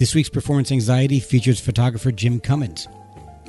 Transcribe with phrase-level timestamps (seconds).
[0.00, 2.88] This week's Performance Anxiety features photographer Jim Cummins.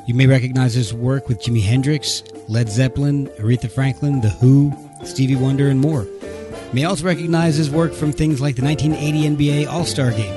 [0.05, 4.73] You may recognize his work with Jimi Hendrix, Led Zeppelin, Aretha Franklin, The Who,
[5.05, 6.03] Stevie Wonder, and more.
[6.03, 10.35] You may also recognize his work from things like the 1980 NBA All Star Game.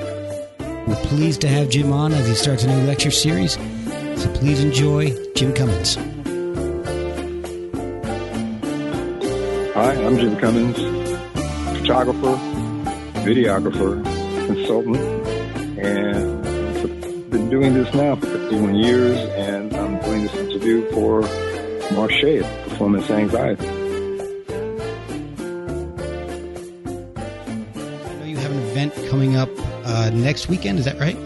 [0.86, 3.54] We're pleased to have Jim on as he starts a new lecture series,
[4.14, 5.96] so please enjoy Jim Cummins.
[9.74, 10.76] Hi, I'm Jim Cummins,
[11.80, 12.36] photographer,
[13.24, 14.04] videographer,
[14.46, 15.33] consultant,
[15.84, 21.20] and I've been doing this now for 51 years, and I'm doing this interview for
[21.94, 23.68] Marche, Performance Anxiety.
[26.86, 29.50] I know you have an event coming up
[29.84, 31.16] uh, next weekend, is that right?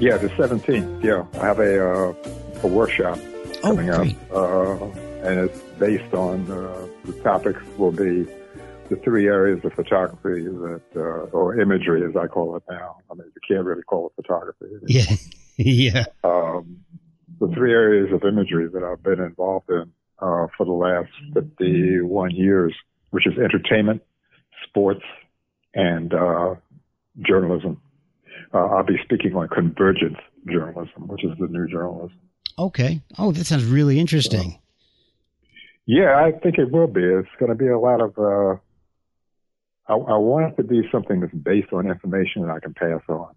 [0.00, 1.02] Yeah, the 17th.
[1.02, 2.14] Yeah, I have a uh,
[2.62, 3.18] a workshop
[3.64, 4.16] Oh, coming great.
[4.30, 4.84] up, uh,
[5.26, 8.26] and it's based on uh, the topics will be
[8.88, 12.96] the three areas of photography that, uh, or imagery, as I call it now.
[13.10, 14.66] I mean, you can't really call it photography.
[14.86, 15.16] Yeah.
[15.56, 16.04] yeah.
[16.22, 16.80] um,
[17.40, 22.30] the three areas of imagery that I've been involved in uh, for the last 51
[22.32, 22.74] years,
[23.10, 24.02] which is entertainment,
[24.68, 25.04] sports,
[25.74, 26.54] and uh,
[27.26, 27.80] journalism.
[28.52, 30.18] Uh, I'll be speaking on convergence
[30.50, 32.18] journalism, which is the new journalism.
[32.58, 33.00] Okay.
[33.18, 34.58] Oh, that sounds really interesting.
[35.86, 37.02] Yeah, I think it will be.
[37.02, 38.18] It's going to be a lot of.
[38.18, 38.60] Uh,
[39.88, 43.02] I, I want it to be something that's based on information that I can pass
[43.08, 43.34] on.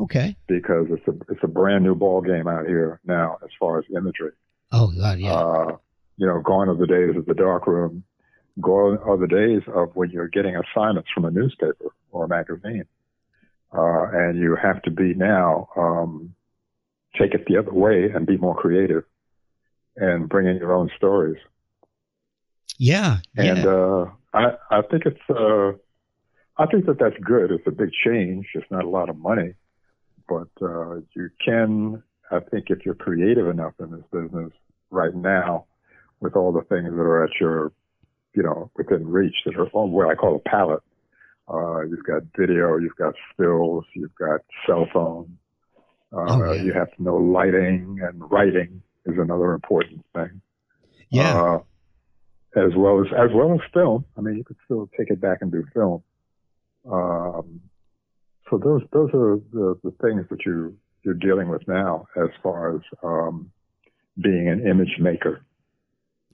[0.00, 0.36] Okay.
[0.48, 3.84] because it's a it's a brand new ball game out here now as far as
[3.96, 4.32] imagery.
[4.72, 5.34] Oh, God, yeah.
[5.34, 5.76] Uh,
[6.16, 8.02] you know, gone are the days of the dark room.
[8.60, 12.86] Gone are the days of when you're getting assignments from a newspaper or a magazine,
[13.72, 16.34] uh, and you have to be now um,
[17.18, 19.04] take it the other way and be more creative
[19.96, 21.38] and bring in your own stories.
[22.78, 23.18] yeah.
[23.36, 23.66] And yeah.
[23.66, 25.72] uh, I I think it's uh,
[26.58, 27.50] I think that that's good.
[27.50, 28.46] It's a big change.
[28.54, 29.54] It's not a lot of money,
[30.28, 32.02] but uh, you can.
[32.30, 34.52] I think if you're creative enough in this business
[34.90, 35.66] right now,
[36.20, 37.72] with all the things that are at your,
[38.34, 40.82] you know, within reach that are on what I call a palette.
[41.46, 45.36] Uh, you've got video, you've got stills, you've got cell phone.
[46.10, 46.62] Uh, Oh, yeah.
[46.62, 50.40] You have to know lighting and writing is another important thing
[51.14, 51.42] yeah.
[51.42, 51.58] uh,
[52.56, 54.04] as well as as well as film.
[54.16, 56.02] I mean, you could still take it back and do film.
[56.90, 57.60] Um,
[58.50, 62.76] so those those are the, the things that you you're dealing with now as far
[62.76, 63.50] as um,
[64.20, 65.42] being an image maker.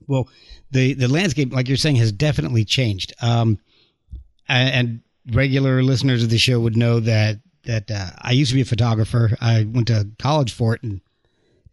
[0.07, 0.29] well,
[0.71, 3.13] the, the landscape, like you're saying, has definitely changed.
[3.21, 3.59] Um,
[4.47, 8.61] and, regular listeners of the show would know that that uh, I used to be
[8.61, 9.37] a photographer.
[9.39, 10.99] I went to college for it and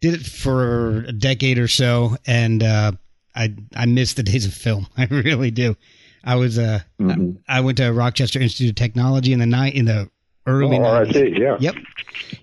[0.01, 2.91] did it for a decade or so, and uh,
[3.39, 4.87] I I miss the days of film.
[4.97, 5.75] I really do.
[6.23, 7.37] I was uh Mhm.
[7.47, 10.09] I, I went to Rochester Institute of Technology in the night in the
[10.45, 11.13] early Oh, 90s.
[11.15, 11.57] RIT, yeah.
[11.59, 11.75] Yep.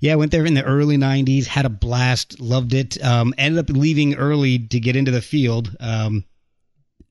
[0.01, 3.03] Yeah, I went there in the early 90s, had a blast, loved it.
[3.05, 5.77] Um, ended up leaving early to get into the field.
[5.81, 6.25] Um,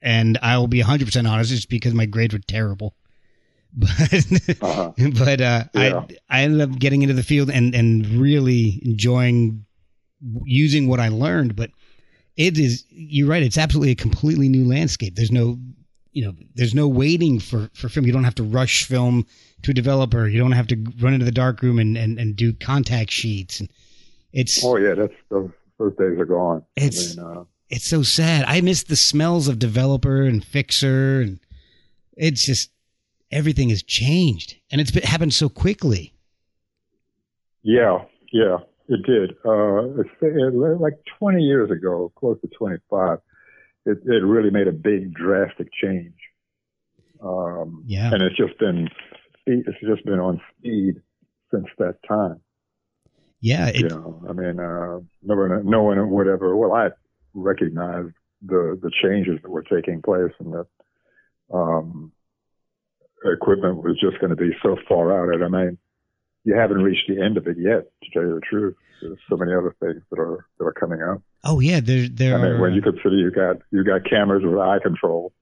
[0.02, 2.96] and I will be 100% honest, it's because my grades were terrible.
[3.78, 4.25] But,
[4.62, 4.91] Uh-huh.
[5.25, 6.06] but uh, Yeah.
[6.29, 9.66] I, I ended up getting into the field and, and really enjoying
[10.46, 11.55] using what I learned.
[11.58, 11.72] But
[12.37, 15.16] it is, you're right, it's absolutely a completely new landscape.
[15.16, 15.58] There's no,
[16.11, 18.05] you know, there's no waiting for, for film.
[18.05, 19.26] You don't have to rush film
[19.64, 20.28] to a developer.
[20.28, 23.59] You don't have to run into the dark room and, and, and do contact sheets.
[23.59, 23.70] And
[24.34, 26.64] it's, Oh yeah, that's those those days are gone.
[26.76, 28.46] It's- I mean, uh, it's so sad.
[28.47, 31.40] I miss the smells of developer and fixer, and
[32.16, 32.70] it's just
[33.31, 36.14] everything has changed, and it's been, happened so quickly.
[37.64, 39.32] Yeah, yeah, it did.
[39.46, 43.20] Uh, it, like 20 years ago, close to 25,
[43.85, 46.14] it, it really made a big drastic change.
[47.22, 48.11] Um, Yeah.
[48.14, 48.90] and it's just been,
[49.46, 50.96] it's just been on speed
[51.52, 52.41] since that time.
[53.41, 56.55] Yeah, it, you know, I mean, uh, knowing, knowing whatever.
[56.55, 56.90] Well, I
[57.34, 60.66] recognized the the changes that were taking place, and that
[61.53, 62.11] um,
[63.23, 65.34] equipment was just going to be so far out.
[65.34, 65.78] And I mean,
[66.45, 67.83] you haven't reached the end of it yet.
[68.03, 71.01] To tell you the truth, there's so many other things that are that are coming
[71.01, 71.21] up.
[71.43, 72.35] Oh yeah, there there.
[72.35, 75.33] I mean, are, when you consider you got you got cameras with eye control.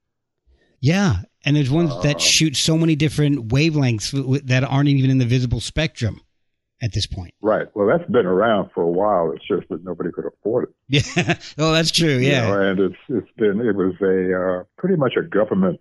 [0.79, 4.11] Yeah, and there's ones that Uh, shoot so many different wavelengths
[4.47, 6.19] that aren't even in the visible spectrum
[6.81, 7.33] at this point.
[7.41, 7.67] Right.
[7.73, 9.31] Well, that's been around for a while.
[9.31, 11.05] It's just that nobody could afford it.
[11.15, 11.37] Yeah.
[11.57, 12.17] oh, that's true.
[12.17, 12.47] you Yeah.
[12.49, 15.79] know, and it's it's been it was a uh, pretty much a government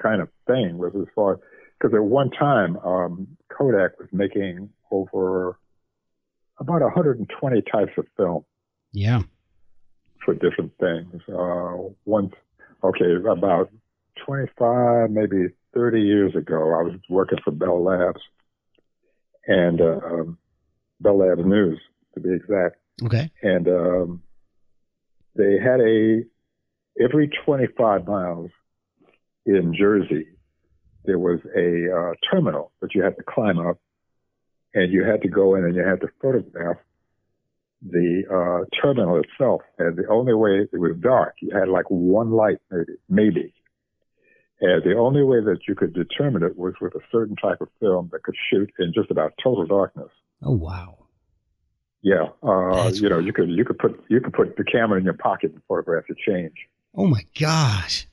[0.00, 1.40] kind of thing with as far
[1.80, 5.58] because at one time um, Kodak was making over
[6.58, 8.44] about 120 types of film
[8.92, 9.22] Yeah.
[10.24, 11.22] for different things.
[11.28, 12.34] Uh, once,
[12.84, 13.70] okay, about
[14.26, 18.20] 25, maybe 30 years ago, I was working for Bell Labs
[19.46, 20.38] and uh, um,
[21.00, 21.80] Bell Labs News,
[22.14, 23.30] to be exact Okay.
[23.42, 24.22] and um,
[25.34, 26.22] they had a
[27.02, 28.50] every 25 miles
[29.46, 30.26] in Jersey
[31.04, 33.78] there was a uh, terminal that you had to climb up,
[34.74, 36.76] and you had to go in and you had to photograph
[37.82, 39.62] the uh, terminal itself.
[39.78, 43.54] And the only way it was dark, you had like one light maybe, maybe.
[44.60, 47.68] And the only way that you could determine it was with a certain type of
[47.80, 50.10] film that could shoot in just about total darkness.
[50.42, 50.98] Oh wow.
[52.02, 55.04] Yeah, uh, you know, you could you could put you could put the camera in
[55.04, 56.54] your pocket and photograph the change.
[56.94, 58.06] Oh my gosh.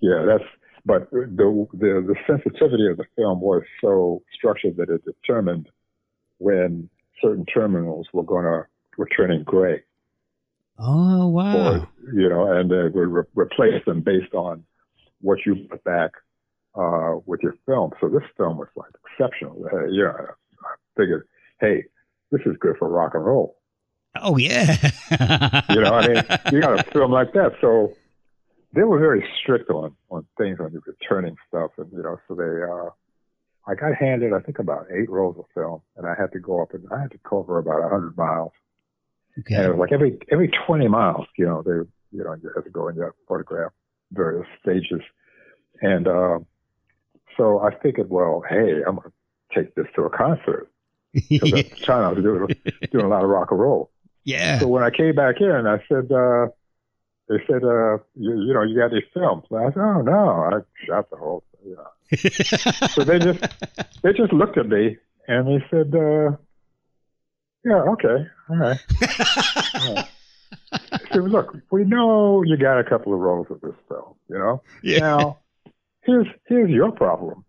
[0.00, 0.44] Yeah, that's.
[0.88, 5.68] But the the the sensitivity of the film was so structured that it determined
[6.38, 6.88] when
[7.20, 8.64] certain terminals were gonna
[8.96, 9.82] were turning gray,
[10.78, 11.56] Oh wow.
[11.56, 14.64] or you know, and they would re- replace them based on
[15.20, 16.12] what you put back
[16.74, 17.92] uh, with your film.
[18.00, 19.62] So this film was like exceptional.
[19.70, 20.12] Uh, yeah,
[20.64, 21.28] I figured,
[21.60, 21.84] hey,
[22.30, 23.58] this is good for rock and roll.
[24.16, 24.74] Oh yeah.
[25.68, 27.52] You know, I mean, you got a film like that.
[27.60, 27.92] So
[28.72, 32.34] they were very strict on on things on the returning stuff, and you know, so
[32.34, 32.62] they.
[32.62, 32.90] uh
[33.68, 36.62] I got handed, I think, about eight rolls of film, and I had to go
[36.62, 38.52] up and I had to cover about a hundred miles.
[39.36, 41.86] And it was like every every twenty miles, you know, they,
[42.16, 43.72] you know, you had to go and you photograph
[44.10, 45.02] various stages,
[45.82, 46.38] and uh,
[47.36, 49.12] so I figured, well, hey, I'm gonna
[49.54, 50.70] take this to a concert
[51.12, 52.48] because at the time I was doing
[52.90, 53.90] doing a lot of rock and roll.
[54.24, 54.58] yeah.
[54.60, 56.48] So when I came back in, I said, uh,
[57.28, 59.44] they said, uh, you, you know, you got these films.
[59.50, 61.76] And I said, oh no, I shot the whole thing.
[61.76, 61.84] Yeah.
[62.94, 63.40] So they just,
[64.02, 64.96] they just looked at me
[65.26, 66.36] and they said, uh,
[67.64, 68.78] yeah, okay, all right.
[69.74, 70.08] All right.
[70.72, 74.38] I said, look, we know you got a couple of rolls of this film, you
[74.38, 74.62] know.
[74.82, 74.98] yeah.
[75.00, 75.38] Now,
[76.02, 77.44] here's here's your problem.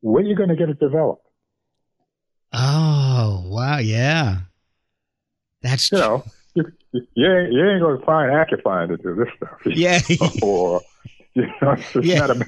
[0.00, 1.26] When are you going to get it developed?
[2.52, 3.78] Oh wow.
[3.78, 4.38] Yeah.
[5.62, 6.24] That's You know,
[6.54, 9.58] you, you, ain't, you ain't going to find Acufine to do this stuff.
[9.66, 10.00] Yeah.
[10.42, 10.82] or
[11.34, 12.18] you know, it's just Yeah.
[12.26, 12.46] not a.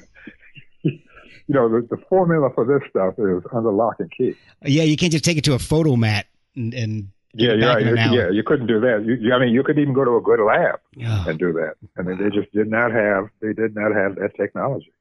[1.45, 4.33] You know, the, the formula for this stuff is under lock and key.
[4.63, 4.83] yeah.
[4.83, 6.23] You can't just take it to a Fotomat
[6.55, 9.03] and, and Yeah, an yeah, you couldn't do that.
[9.05, 11.51] You, you, I mean, you could even go to a good lab Oh, and do
[11.51, 11.73] that.
[11.97, 14.93] I mean, they just did not have they did not have that technology.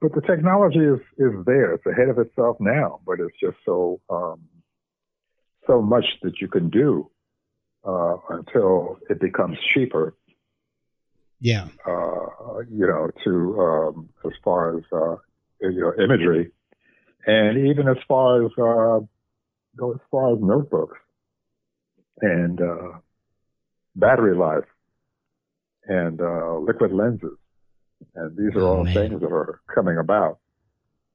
[0.00, 1.72] But the technology is is there.
[1.74, 4.40] It's ahead of itself now, but it's just so um,
[5.68, 7.08] so much that you can do
[7.86, 10.14] uh, until it becomes cheaper.
[11.40, 11.68] yeah.
[11.86, 15.16] Uh, you know, to um, as far as uh,
[15.60, 16.50] you know imagery,
[17.26, 19.00] and even as far as uh,
[19.76, 20.98] go as far as notebooks
[22.20, 22.92] and uh,
[23.96, 24.64] battery life
[25.86, 27.36] and uh, liquid lenses,
[28.14, 28.94] and these are Oh, all man.
[28.94, 30.38] things that are coming about,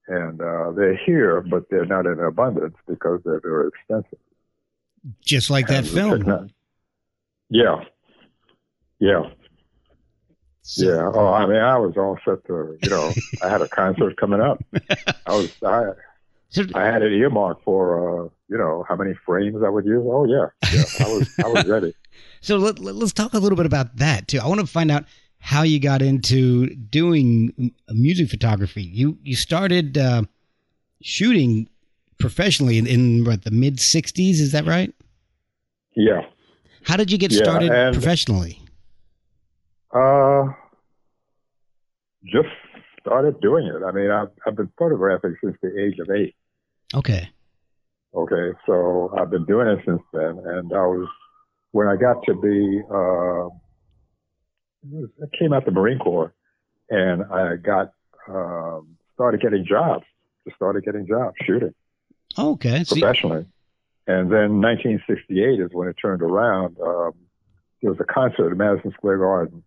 [0.08, 4.20] and uh, they're here, but they're not in abundance because they're very expensive.
[5.26, 5.92] Just like that And the
[6.26, 6.50] film.
[7.50, 7.84] Yeah,
[9.00, 9.24] yeah.
[10.62, 11.12] So- Yeah.
[11.14, 13.12] Oh, I mean, I was all set to, you know,
[13.44, 14.64] I had a concert coming up.
[15.26, 15.84] I was, I,
[16.50, 20.04] So, I had it earmarked for, uh, you know, how many frames I would use.
[20.06, 21.06] Oh yeah, yeah.
[21.06, 21.94] I was, I was ready.
[22.42, 24.40] so let, let- let's talk a little bit about that too.
[24.40, 25.06] I want to find out
[25.40, 28.84] how you got into doing music photography.
[28.84, 30.24] You you started uh,
[31.02, 31.70] shooting
[32.20, 34.40] professionally in, in what, the mid '60s.
[34.42, 34.94] Is that right?
[35.96, 36.22] Yeah.
[36.84, 38.62] How did you get Yeah, started and- professionally?
[39.92, 40.46] Uh,
[42.26, 42.48] just
[43.02, 43.84] started doing it.
[43.84, 46.36] I mean, I've, I've been photographing since the age of eight.
[46.94, 47.30] Okay.
[48.14, 51.08] Okay, so I've been doing it since then, and I was
[51.72, 53.48] when I got to be uh,
[55.24, 56.34] I came out the Marine Corps,
[56.90, 57.94] and I got
[58.28, 60.06] um, started getting jobs.
[60.46, 61.74] Just started getting jobs shooting.
[62.38, 62.84] Okay.
[62.88, 63.46] Professionally.
[64.10, 66.78] And then 1968 is when it turned around.
[66.84, 67.12] Um,
[67.80, 69.64] there was a concert at Madison Square Garden,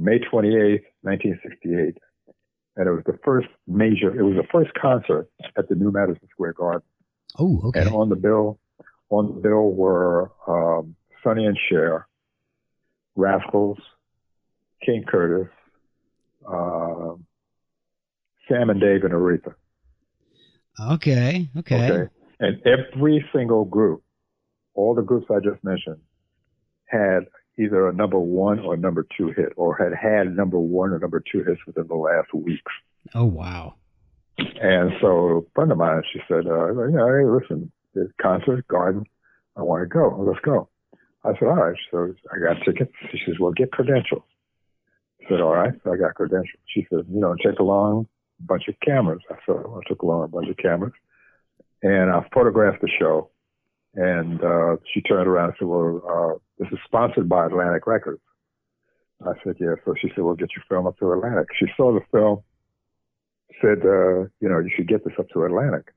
[0.00, 1.96] May 28th, 1968.
[2.74, 6.26] And it was the first major, it was the first concert at the new Madison
[6.32, 6.82] Square Garden.
[7.38, 7.82] oh, okay.
[7.82, 8.58] And on the bill,
[9.10, 12.08] on the bill were um, Sonny and Cher,
[13.14, 13.78] Rascals,
[14.84, 15.52] King Curtis,
[16.48, 17.14] uh,
[18.48, 19.54] Sam and Dave and Aretha.
[20.80, 21.48] Okay.
[21.56, 21.90] Okay.
[21.92, 22.08] Okay.
[22.40, 24.02] And every single group,
[24.74, 26.00] all the groups I just mentioned,
[26.86, 27.26] had
[27.58, 31.22] either a number one or number two hit, or had had number one or number
[31.32, 32.72] two hits within the last weeks.
[33.14, 33.74] Oh, wow.
[34.38, 38.66] And so a friend of mine, she said, uh, you know, hey, listen, the concert,
[38.68, 39.04] garden,
[39.56, 40.24] I want to go.
[40.24, 40.68] Let's go.
[41.24, 41.76] I said, all right.
[41.90, 42.92] So I got tickets.
[43.10, 44.22] She says, well, get credentials.
[45.20, 45.72] I said, all right.
[45.82, 46.62] So I got credentials.
[46.72, 48.06] She said, you know, take along
[48.38, 49.20] a bunch of cameras.
[49.28, 50.92] I said, I took along a bunch of cameras
[51.82, 53.30] and I photographed the show.
[53.94, 58.20] And uh, she turned around and said, well, uh, this is sponsored by Atlantic Records.
[59.26, 59.74] I said, yeah.
[59.84, 61.48] So she said, We'll get your film up to Atlantic.
[61.58, 62.42] She saw the film,
[63.60, 65.92] said, uh, you know, you should get this up to Atlantic.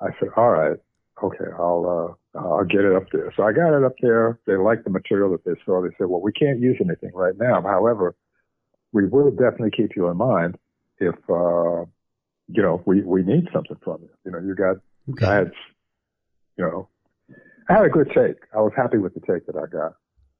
[0.00, 0.78] I said, all right,
[1.22, 3.32] okay, I'll, uh, I'll get it up there.
[3.36, 4.38] So I got it up there.
[4.46, 5.82] They liked the material that they saw.
[5.82, 7.62] They said, well, we can't use anything right now.
[7.62, 8.14] However,
[8.92, 10.56] we will definitely keep you in mind
[10.98, 11.84] if, uh,
[12.48, 14.10] you know, we, we need something from you.
[14.24, 14.76] You know, you got,
[15.10, 15.26] Okay.
[15.26, 15.52] I had,
[16.56, 16.88] you know,
[17.68, 18.36] I had a good take.
[18.54, 19.92] I was happy with the take that I got.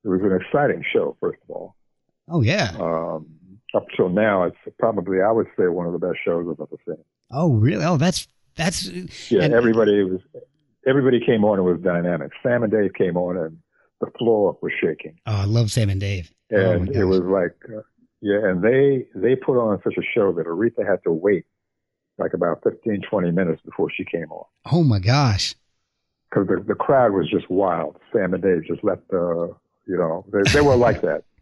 [0.04, 1.76] It was an exciting show, first of all.
[2.28, 2.70] Oh, yeah.
[2.80, 3.26] Um,
[3.74, 6.76] up till now, it's probably, I would say, one of the best shows I've ever
[6.86, 7.04] seen.
[7.30, 7.84] Oh, really?
[7.84, 8.88] Oh, that's that's.
[9.30, 10.20] Yeah, and- everybody was,
[10.86, 12.30] everybody came on and was dynamic.
[12.42, 13.58] Sam and Dave came on and
[14.00, 15.18] the floor was shaking.
[15.26, 16.30] Oh, I love Sam and Dave.
[16.52, 17.82] Oh, And my it was like, uh,
[18.20, 21.44] yeah, and they, they put on such a show that Aretha had to wait
[22.18, 24.44] like about 15, 20 minutes before she came on.
[24.72, 25.54] Oh my gosh.
[26.30, 27.96] because the, the crowd was just wild.
[28.12, 29.54] Sam and Dave just let the,
[29.86, 31.24] you know, they, they were like that.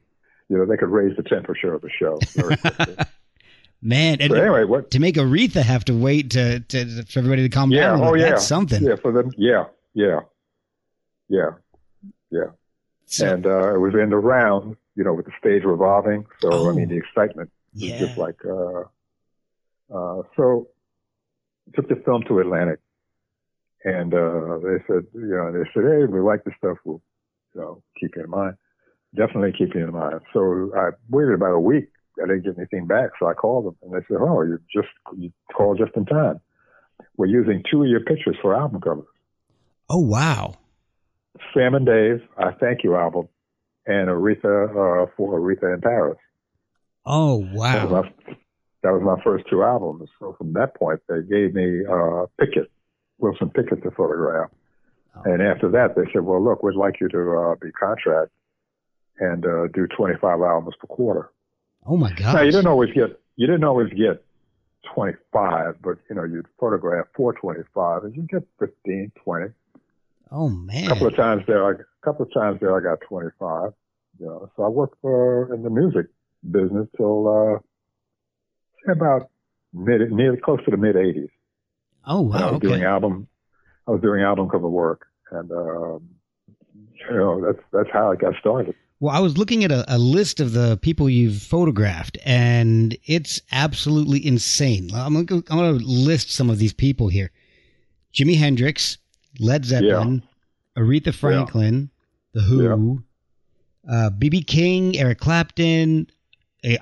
[0.50, 2.19] You know, they could raise the temperature of the show.
[2.35, 2.57] very.
[3.83, 4.90] Man, so anyway, what?
[4.90, 8.12] to make Aretha have to wait to, to for everybody to calm Yeah, down, oh
[8.14, 8.83] yeah, that's something.
[8.83, 9.33] Yeah, for them.
[9.38, 9.64] Yeah,
[9.95, 10.21] yeah,
[11.31, 11.50] yeah,
[12.31, 12.49] yeah.
[13.07, 16.26] So- and uh, it was in the round, you know, with the stage revolving.
[16.40, 16.71] So Oh.
[16.71, 18.37] I mean, the excitement was just like.
[18.45, 18.83] Uh,
[19.93, 20.69] uh, so
[21.75, 22.81] took the film to Atlantic,
[23.85, 26.79] and uh, they said, you know, they said, hey, we like this stuff.
[26.85, 27.03] We'll,
[27.55, 28.55] you know, keep it in mind.
[29.14, 30.21] Definitely keep it in mind.
[30.33, 31.88] So I waited about a week.
[32.23, 34.88] I didn't get anything back, so I called them, and they said, oh, you just
[35.17, 36.41] you called just in time.
[37.17, 39.07] We're using two of your pictures for album covers.
[39.91, 40.55] oh wow.
[41.53, 43.29] Sam and Dave, I Thank You album,
[43.87, 46.19] and Aretha uh, for Aretha in Paris.
[47.05, 48.05] Oh wow.
[48.85, 50.11] That was my first two albums.
[50.21, 52.71] So from that point, they gave me uh, Pickett,
[53.19, 54.50] Wilson Pickett, to photograph.
[55.17, 55.23] Oh.
[55.25, 58.31] And after that, they said, "Well, look, we'd like you to uh, be contract
[59.19, 61.33] and uh, do 25 albums per quarter."
[61.87, 62.35] Oh my God!
[62.35, 64.23] Now you didn't always get you didn't always get
[64.95, 69.47] 25, but you know you'd photograph for 25, and you get 15, 20.
[70.31, 70.85] oh man!
[70.85, 73.73] A couple of times there, I, a couple of times there, I got 25.
[74.21, 76.07] You know, so I worked for in the music
[76.50, 77.59] business till uh,
[78.88, 79.31] about
[79.73, 81.29] mid, near close to the mid 80s.
[82.07, 82.53] oh And I wow.
[82.53, 83.29] was doing album,
[83.87, 86.09] I was doing album cover work, and um,
[86.76, 88.75] you know that's that's how I got started.
[89.00, 93.43] Well, I was looking at a, a list of the people you've photographed, and it's
[93.53, 94.91] absolutely insane.
[94.95, 97.31] I'm gonna, I'm gonna list some of these people here:
[98.14, 98.99] Jimi Hendrix,
[99.38, 100.23] Led Zeppelin,
[100.79, 101.91] Aretha Franklin,
[102.33, 103.03] The Who,
[103.91, 106.07] uh, BB King, Eric Clapton,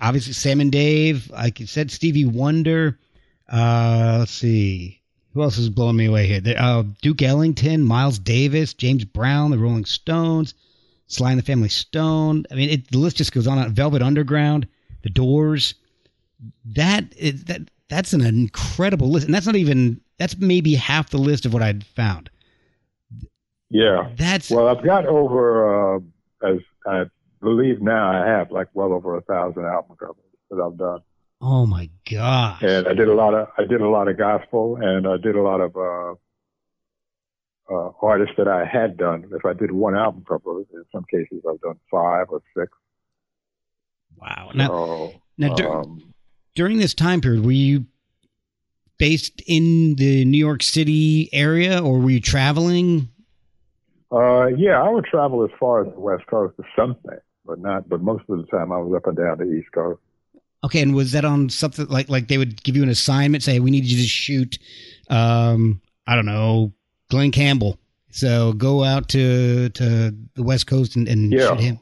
[0.00, 1.30] obviously Sam and Dave.
[1.30, 2.98] Like you said, Stevie Wonder.
[3.48, 5.00] Uh, let's see.
[5.34, 6.42] Who else is blowing me away here?
[6.58, 10.54] Uh, Duke Ellington, Miles Davis, James Brown, The Rolling Stones,
[11.06, 12.44] Sly and the Family Stone.
[12.50, 13.72] I mean, it, the list just goes on.
[13.74, 14.66] Velvet Underground,
[15.02, 15.74] The Doors.
[16.64, 17.62] That is that.
[17.88, 20.00] That's an incredible list, and that's not even.
[20.18, 22.30] That's maybe half the list of what I'd found.
[23.72, 24.10] Yeah.
[24.16, 26.00] That's Well, I've got over uh,
[26.46, 27.04] as I
[27.42, 30.16] believe now I have like well over a thousand album covers
[30.50, 31.00] that I've done.
[31.40, 32.62] oh my gosh.
[32.62, 35.36] and I did a lot of I did a lot of gospel, and I did
[35.36, 36.14] a lot of uh,
[37.74, 39.30] uh, artists that I had done.
[39.32, 42.70] If I did one album cover, in some cases I've done five or six.
[44.16, 44.50] Wow.
[44.54, 46.14] Now, so, now dur- um,
[46.54, 47.86] during this time period, were you
[48.98, 53.08] based in the New York City area, or were you traveling?
[54.12, 57.88] uh, yeah, I would travel as far as the West Coast to something, but not.
[57.88, 60.00] But most of the time, I was up and down the East Coast.
[60.64, 63.58] Okay, and was that on something like like they would give you an assignment, say
[63.60, 64.58] we need you to shoot
[65.10, 66.72] um, I don't know,
[67.10, 67.78] Glen Campbell.
[68.10, 71.48] So go out to to the West Coast and, and Yeah.
[71.50, 71.78] shoot him.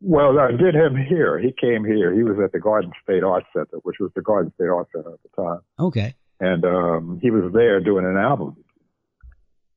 [0.00, 1.38] Well, I did him here.
[1.38, 2.12] He came here.
[2.12, 5.14] He was at the Garden State Art Center, which was the Garden State Art Center
[5.14, 5.60] at the time.
[5.80, 6.14] Okay.
[6.40, 8.54] and um, he was there doing an album,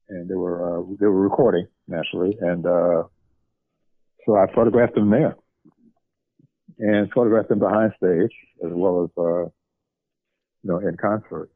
[0.10, 3.04] and they were uh, they were recording naturally, and uh,
[4.28, 5.38] so I photographed them there,
[6.80, 9.52] and photographed them behind stage as well as uh, you
[10.64, 11.50] know in concert.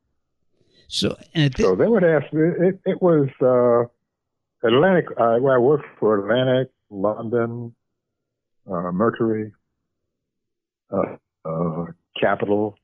[0.87, 1.17] So
[1.57, 2.25] So they would ask.
[2.31, 5.05] It, it, it was uh, Atlantic.
[5.17, 7.75] Uh, where I worked for Atlantic, London,
[8.65, 9.51] uh, Mercury,
[10.91, 11.85] uh, uh,
[12.19, 12.77] Capitol.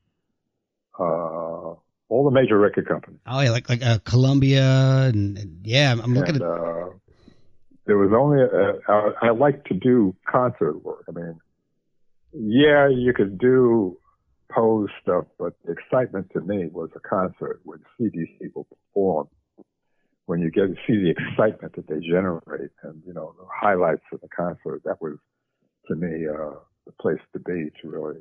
[0.98, 1.74] Uh,
[2.10, 3.20] all the major record companies.
[3.26, 6.88] oh yeah, like like uh, Columbia and, and yeah, I'm looking and, at uh,
[7.88, 11.04] there was only a, I, I like to do concert work.
[11.08, 11.40] I mean,
[12.32, 13.98] yeah, you could do
[14.54, 18.66] pose stuff, but the excitement to me was a concert when you see these people
[18.70, 19.26] perform.
[20.26, 24.02] When you get to see the excitement that they generate, and you know the highlights
[24.12, 25.16] of the concert, that was
[25.88, 26.50] to me uh,
[26.84, 28.20] the place to be to really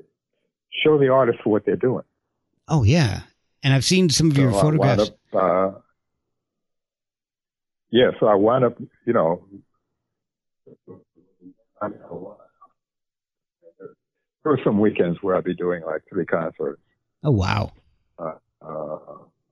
[0.84, 2.06] show the artists what they're doing.
[2.70, 3.24] oh yeah,
[3.62, 5.12] and I've seen some of your So wound photographs.
[5.34, 5.80] up, uh,
[7.92, 9.48] yeah, so I wind up, you know,
[11.82, 12.38] I don't know,
[13.80, 16.82] there were some weekends where I'd be doing like three concerts
[17.24, 17.72] Oh wow.
[18.20, 18.34] uh,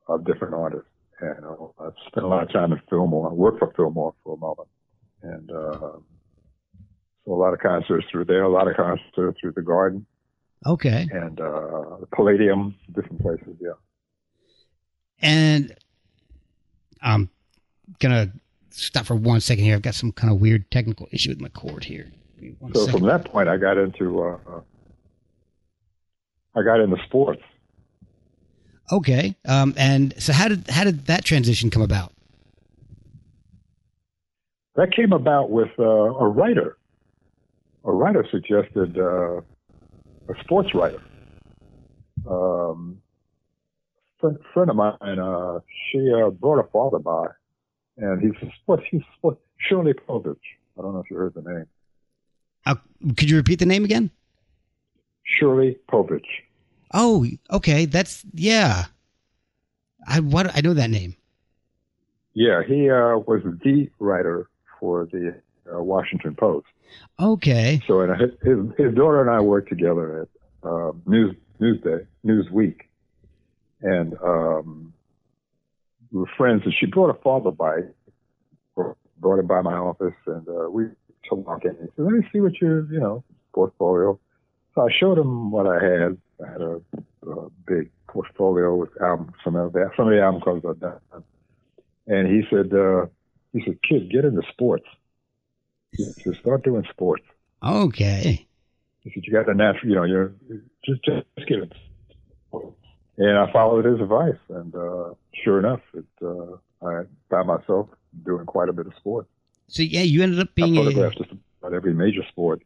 [0.08, 0.88] of different artists.
[1.20, 3.30] And uh, I spent a lot of time in Fillmore.
[3.30, 4.68] I worked for Fillmore for a moment.
[5.24, 5.80] And uh,
[7.26, 10.06] so a lot of concerts through there, a lot of concerts through the Garden
[10.66, 11.08] Okay.
[11.12, 13.72] and uh, the Palladium, different places, yeah.
[15.22, 15.76] And
[17.02, 17.30] I'm
[18.00, 18.32] gonna
[18.70, 19.76] stop for one second here.
[19.76, 22.12] I've got some kind of weird technical issue with my cord here.
[22.74, 23.00] So second.
[23.00, 24.62] from that point, I got into uh, uh,
[26.56, 27.42] I got into sports.
[28.92, 29.36] Okay.
[29.48, 32.12] Um, and so how did how did that transition come about?
[34.76, 36.78] That came about with uh, a writer.
[37.86, 41.02] A writer suggested uh, a sports writer.
[42.30, 43.02] Um,
[44.20, 45.60] friend, friend of mine, uh,
[45.92, 47.28] she uh, brought her father by,
[47.98, 48.84] and he's a sports.
[48.90, 49.40] He's sports.
[49.58, 50.38] Shirley Povich.
[50.78, 51.66] I don't know if you heard the name.
[52.66, 52.76] Uh,
[53.16, 54.12] could you repeat the name again?
[55.24, 56.26] Shirley Povich.
[56.94, 57.86] Oh, okay.
[57.86, 58.86] That's yeah.
[60.08, 61.16] I what I know that name.
[62.34, 65.36] Yeah, he uh, was the writer for the
[65.74, 66.68] uh, Washington Post.
[67.20, 67.82] Okay.
[67.88, 68.32] So and his,
[68.78, 72.82] his daughter and I worked together at uh, News Newsday Newsweek,
[73.82, 74.94] and um,
[76.20, 76.62] were friends.
[76.66, 77.82] And she brought her father by,
[78.76, 80.86] brought him by my office, and uh, we
[81.28, 81.66] talked.
[81.66, 83.24] And he said, "Let me see what your you know
[83.54, 84.20] portfolio."
[84.74, 86.18] So I showed him what I had.
[86.46, 86.82] I had a,
[87.30, 91.00] a big portfolio with albums, some of the some of the album covers I've done.
[92.08, 93.08] And he said, uh,
[93.54, 94.86] he said, "Kid, get into sports."
[95.98, 97.24] He said, "Start doing sports."
[97.64, 98.46] Okay.
[99.02, 100.34] He said, "You got the natural, you know, you're
[100.86, 101.74] just just get it."
[103.18, 107.90] And I followed his advice, and uh, sure enough, it uh, I found myself
[108.26, 109.28] doing quite a bit of sport.
[109.68, 112.62] So yeah, you ended up I being a photographed just about every major sport.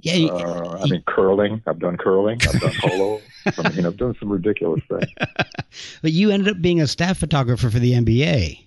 [0.00, 0.14] yeah.
[0.14, 1.62] you- Uh, I mean, curling.
[1.66, 2.38] I've done curling.
[2.42, 3.20] I've done polo.
[3.58, 5.10] I mean, I've done some ridiculous things.
[6.02, 8.58] but you ended up being a staff photographer for the NBA.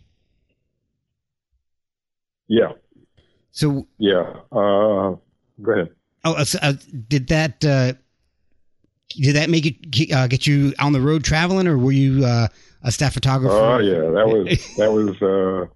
[2.48, 2.74] Yeah,
[3.52, 4.22] So yeah.
[4.52, 5.16] Uh,
[5.62, 5.90] go ahead.
[6.26, 6.74] oh, uh, uh,
[7.08, 7.94] did that uh,
[9.10, 12.48] did that make it uh, get you on the road traveling, or were you uh,
[12.86, 13.54] a staff photographer?
[13.54, 15.68] Oh yeah, that was that was uh,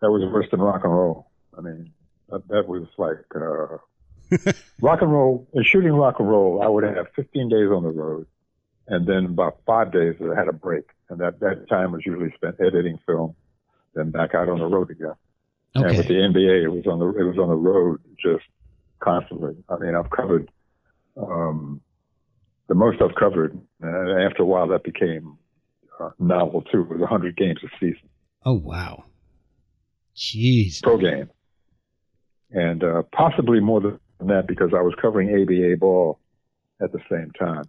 [0.00, 1.26] that was worse than rock and roll.
[1.56, 1.92] I mean,
[2.30, 5.46] that, that was like uh, rock and roll.
[5.52, 8.26] In shooting rock and roll, I would have 15 days on the road,
[8.86, 12.32] and then about five days I had a break, and that that time was usually
[12.36, 13.34] spent editing film,
[13.94, 15.14] then back out on the road again.
[15.76, 15.88] Okay.
[15.88, 18.44] And with the NBA, it was on the it was on the road just
[19.00, 19.56] constantly.
[19.68, 20.50] I mean, I've covered
[21.16, 21.80] um,
[22.68, 25.36] the most I've covered, and after a while, that became
[26.18, 26.82] novel too.
[26.82, 28.08] It was 100 games a season,
[28.44, 29.04] Oh wow.
[30.16, 30.82] Jeez.
[30.82, 31.28] pro game,
[32.50, 36.18] and uh, possibly more than that because I was covering ABA ball
[36.82, 37.64] at the same time.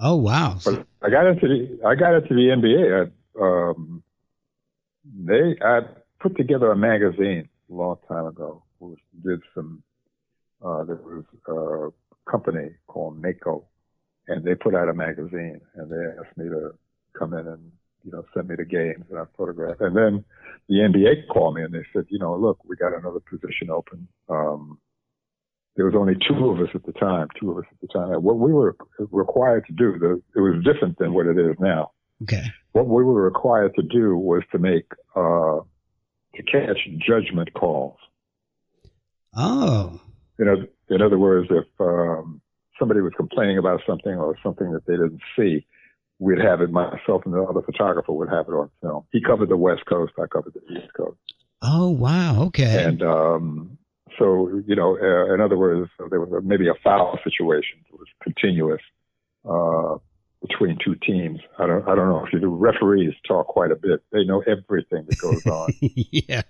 [0.00, 0.58] Oh wow.
[0.64, 3.10] But I got into the I got into the NBA.
[3.10, 4.02] I, um,
[5.04, 5.80] they I
[6.20, 8.62] put together a magazine a long time ago.
[8.78, 9.82] Which did some.
[10.64, 13.64] Uh, there was a company called Mako,
[14.28, 16.70] and they put out a magazine, and they asked me to
[17.18, 17.72] come in and
[18.04, 19.80] you know send me the games and I photographed.
[19.80, 20.24] And then
[20.68, 24.08] the NBA called me and they said, you know, look, we got another position open.
[24.28, 24.78] Um,
[25.76, 28.22] there was only two of us at the time, two of us at the time.
[28.22, 28.76] What we were
[29.10, 31.92] required to do, the, it was different than what it is now.
[32.22, 32.44] Okay.
[32.72, 35.60] What we were required to do was to make uh,
[36.34, 37.96] to catch judgment calls.
[39.34, 40.00] Oh.
[40.38, 40.56] You know,
[40.88, 42.40] in other words, if um,
[42.78, 45.66] somebody was complaining about something or something that they didn't see,
[46.22, 46.70] we'd have it.
[46.70, 49.04] Myself and the other photographer would have it on film.
[49.12, 50.12] He covered the West Coast.
[50.18, 51.18] I covered the East Coast.
[51.62, 52.44] Oh wow.
[52.44, 52.84] Okay.
[52.84, 53.78] And um,
[54.18, 57.78] so, you know, uh, in other words, there was a, maybe a foul situation.
[57.92, 58.80] It was continuous
[59.48, 59.98] uh,
[60.46, 61.40] between two teams.
[61.58, 62.54] I don't, I don't know if you do.
[62.54, 64.02] Referees talk quite a bit.
[64.12, 65.72] They know everything that goes on.
[65.80, 66.42] yeah.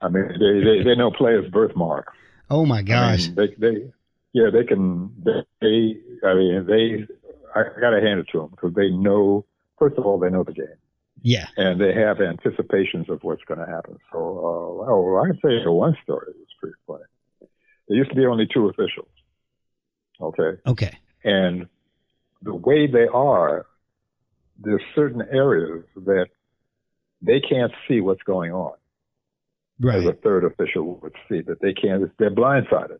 [0.00, 2.12] I mean, they, they, they know players' birthmarks.
[2.50, 3.24] Oh my gosh.
[3.24, 3.92] I mean, they, they,
[4.32, 5.12] yeah, they can.
[5.24, 7.06] They, I mean, they.
[7.54, 9.44] I gotta hand it to them because they know.
[9.78, 10.78] First of all, they know the game.
[11.22, 11.46] Yeah.
[11.56, 13.96] And they have anticipations of what's going to happen.
[14.12, 16.32] So, uh, oh, I can tell you one story.
[16.42, 17.04] It's pretty funny.
[17.88, 19.08] There used to be only two officials.
[20.20, 20.58] Okay.
[20.66, 20.98] Okay.
[21.24, 21.68] And
[22.42, 23.66] the way they are,
[24.58, 26.26] there's certain areas that
[27.20, 28.74] they can't see what's going on.
[29.80, 29.98] Right.
[29.98, 32.98] As a third official would see that they can't, they're blindsided.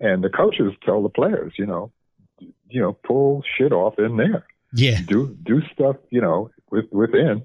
[0.00, 1.92] And the coaches tell the players, you know,
[2.40, 4.44] you know, pull shit off in there.
[4.72, 5.00] Yeah.
[5.06, 7.44] Do, do stuff, you know, with, within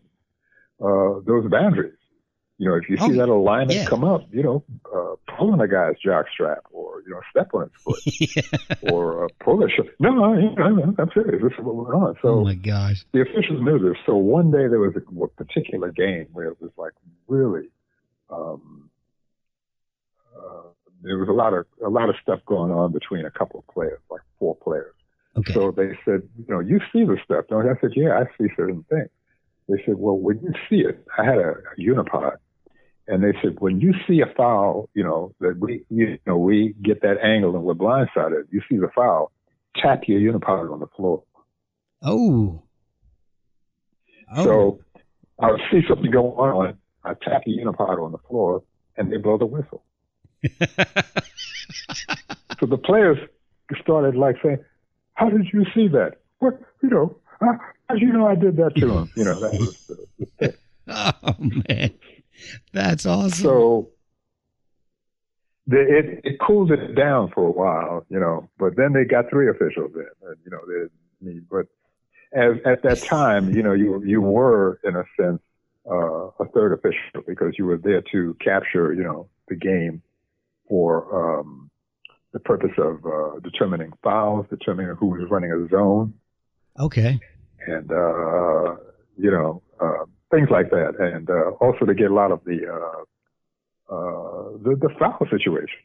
[0.81, 1.93] uh, those boundaries.
[2.57, 3.85] You know, if you see Oh, that alignment yeah.
[3.85, 7.51] come up, you know, uh, pull on a guy's jock strap or, you know, step
[7.53, 8.33] on his
[8.81, 9.95] foot or uh, pull a shirt.
[9.99, 11.41] No, I, I, I'm serious.
[11.41, 12.15] This is what went on.
[12.21, 13.05] So oh my gosh.
[13.13, 13.97] the officials knew this.
[14.05, 16.91] So one day there was a, a particular game where it was like
[17.27, 17.69] really,
[18.29, 18.89] um,
[20.37, 20.63] uh,
[21.01, 23.73] there was a lot of a lot of stuff going on between a couple of
[23.73, 24.93] players, like four players.
[25.37, 25.53] Okay.
[25.53, 27.71] So they said, you know, you see the stuff, don't you?
[27.71, 29.09] I said, yeah, I see certain things.
[29.67, 32.37] They said, well, when you see it, I had a, a unipod,
[33.07, 36.75] and they said, when you see a foul, you know, that we, you know, we
[36.83, 38.45] get that angle and we're blindsided.
[38.51, 39.31] You see the foul,
[39.75, 41.23] tap your unipod on the floor.
[42.01, 42.63] oh.
[44.35, 44.43] Oh.
[44.43, 44.79] So
[45.39, 48.63] I would see something going on, I tap the unipod on the floor,
[48.97, 49.83] and they blow the whistle.
[52.59, 53.17] So the players
[53.81, 54.59] started like saying,
[55.13, 56.17] "How did you see that?
[56.39, 57.17] What you know?
[57.39, 59.11] How, how did you know I did that to him?
[59.15, 60.55] You know that was the, the
[60.87, 61.93] oh man.
[62.73, 63.31] That's awesome.
[63.31, 63.89] So
[65.67, 68.49] the, it it cooled it down for a while, you know.
[68.57, 71.47] But then they got three officials in, and you know they need.
[71.49, 71.67] But
[72.33, 75.41] as at that time, you know, you you were in a sense
[75.89, 80.01] uh, a third official because you were there to capture, you know, the game
[80.69, 81.69] for um,
[82.31, 86.13] the purpose of uh, determining fouls, determining who was running a zone,
[86.79, 87.19] okay.
[87.67, 88.75] and uh,
[89.17, 92.59] you know uh, things like that, and uh, also to get a lot of the
[92.67, 95.79] uh, uh, the, the foul situation.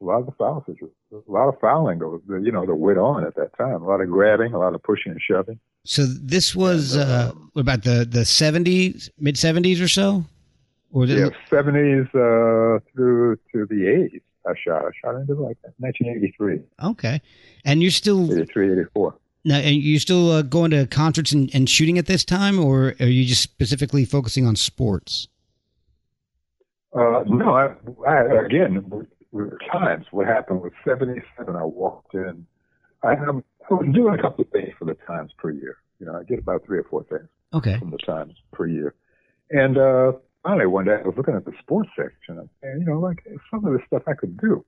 [0.00, 2.98] A lot of the foul situation, a lot of fouling goes, you know, that went
[2.98, 3.82] on at that time.
[3.82, 5.58] A lot of grabbing, a lot of pushing and shoving.
[5.84, 10.24] So this was And, uh, um, what about the the seventies, mid seventies or so,
[10.92, 14.22] or the, Yeah, seventies uh, through to the eighties.
[14.48, 14.82] I shot.
[14.84, 17.20] I shot into like 1983, okay,
[17.64, 19.14] and you're still 83, 84.
[19.44, 22.94] now, and you still uh, going to concerts and, and shooting at this time, or
[23.00, 25.28] are you just specifically focusing on sports?
[26.94, 27.74] Uh, no, I,
[28.08, 29.06] I again with,
[29.70, 30.06] Times.
[30.10, 31.54] What happened was '77.
[31.54, 32.46] I walked in.
[33.02, 35.76] I, um, I was doing a couple of things for the Times per year.
[36.00, 38.94] You know, I get about three or four things Okay, from the Times per year.
[39.50, 40.12] And uh,
[40.48, 43.64] finally, one day I was looking at the sports section, and you know, like some
[43.66, 44.64] of the stuff I could do.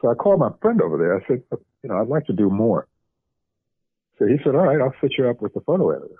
[0.00, 1.16] So I called my friend over there.
[1.16, 1.42] I said,
[1.82, 2.88] you know, I'd like to do more.
[4.18, 6.16] So he said, all right, I'll set you up with the photo editor.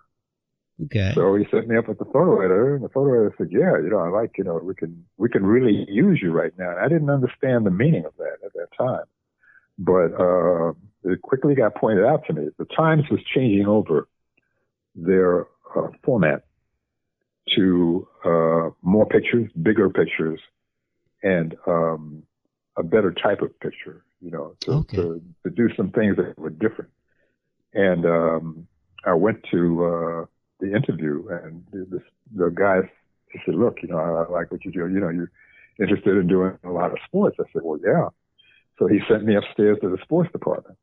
[0.85, 3.49] okay, So he set me up with the photo editor, and the photo editor said,
[3.51, 6.53] "Yeah, you know, I like, you know, we can we can really use you right
[6.59, 9.05] now." And I didn't understand the meaning of that at that time,
[9.79, 10.73] but uh,
[11.13, 12.49] it quickly got pointed out to me.
[12.59, 14.09] The Times was changing over
[14.95, 16.45] their uh, format
[17.57, 20.40] to uh, more pictures, bigger pictures,
[21.22, 22.22] and um,
[22.76, 24.05] a better type of picture.
[24.20, 24.96] You know, to, Okay.
[24.98, 26.90] to to do some things that were different.
[27.74, 28.66] And um,
[29.05, 30.26] I went to uh,
[30.61, 32.02] the interview, and this,
[32.35, 32.88] the guy
[33.44, 34.81] said, "Look, you know, I, I like what you do.
[34.81, 35.33] You know, you're
[35.81, 38.09] interested in doing a lot of sports." I said, "Well, yeah."
[38.78, 40.78] So he sent me upstairs to the sports department.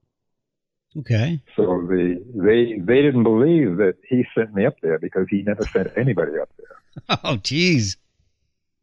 [0.97, 5.43] Okay, So the they they didn't believe that he sent me up there because he
[5.43, 7.19] never sent anybody up there.
[7.23, 7.97] oh geez,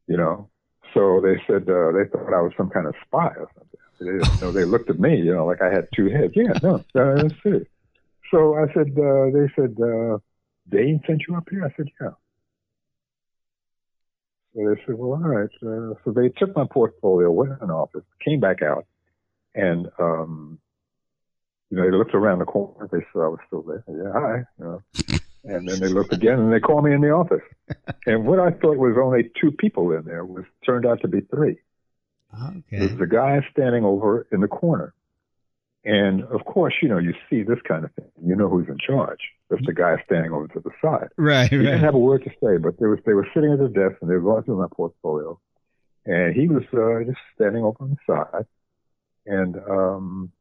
[0.07, 0.49] You know.
[0.95, 3.81] So they said uh, they thought I was some kind of spy or something.
[4.01, 4.53] They didn't know.
[4.53, 6.33] They looked at me, you know, like I had two heads.
[6.35, 7.67] Yeah, no, no that's serious.
[8.31, 10.19] So I said, uh, they said, uh,
[10.69, 11.65] Dane sent you up here?
[11.65, 12.11] I said, yeah.
[14.55, 15.51] So they said, well, all right.
[15.63, 18.87] Uh, so they took my portfolio, went in an office, came back out,
[19.55, 20.59] and, um,
[21.71, 22.89] you know, they looked around the corner.
[22.91, 23.85] They saw I was still there.
[23.89, 24.45] Yeah, hi.
[24.59, 24.83] You know.
[25.45, 27.43] And then they looked again and they called me in the office.
[28.07, 31.21] and what I thought was only two people in there was turned out to be
[31.21, 31.57] three.
[32.35, 32.63] Okay.
[32.71, 34.93] There's a guy standing over in the corner.
[35.85, 38.11] And of course, you know, you see this kind of thing.
[38.25, 39.21] You know who's in charge.
[39.51, 41.09] It's the guy standing over to the side.
[41.17, 43.61] Right, He didn't have a word to say, but they was they were sitting at
[43.61, 45.39] the desk and they were going through my portfolio,
[46.05, 48.47] and he was uh, just standing over on the side,
[49.27, 50.33] and um,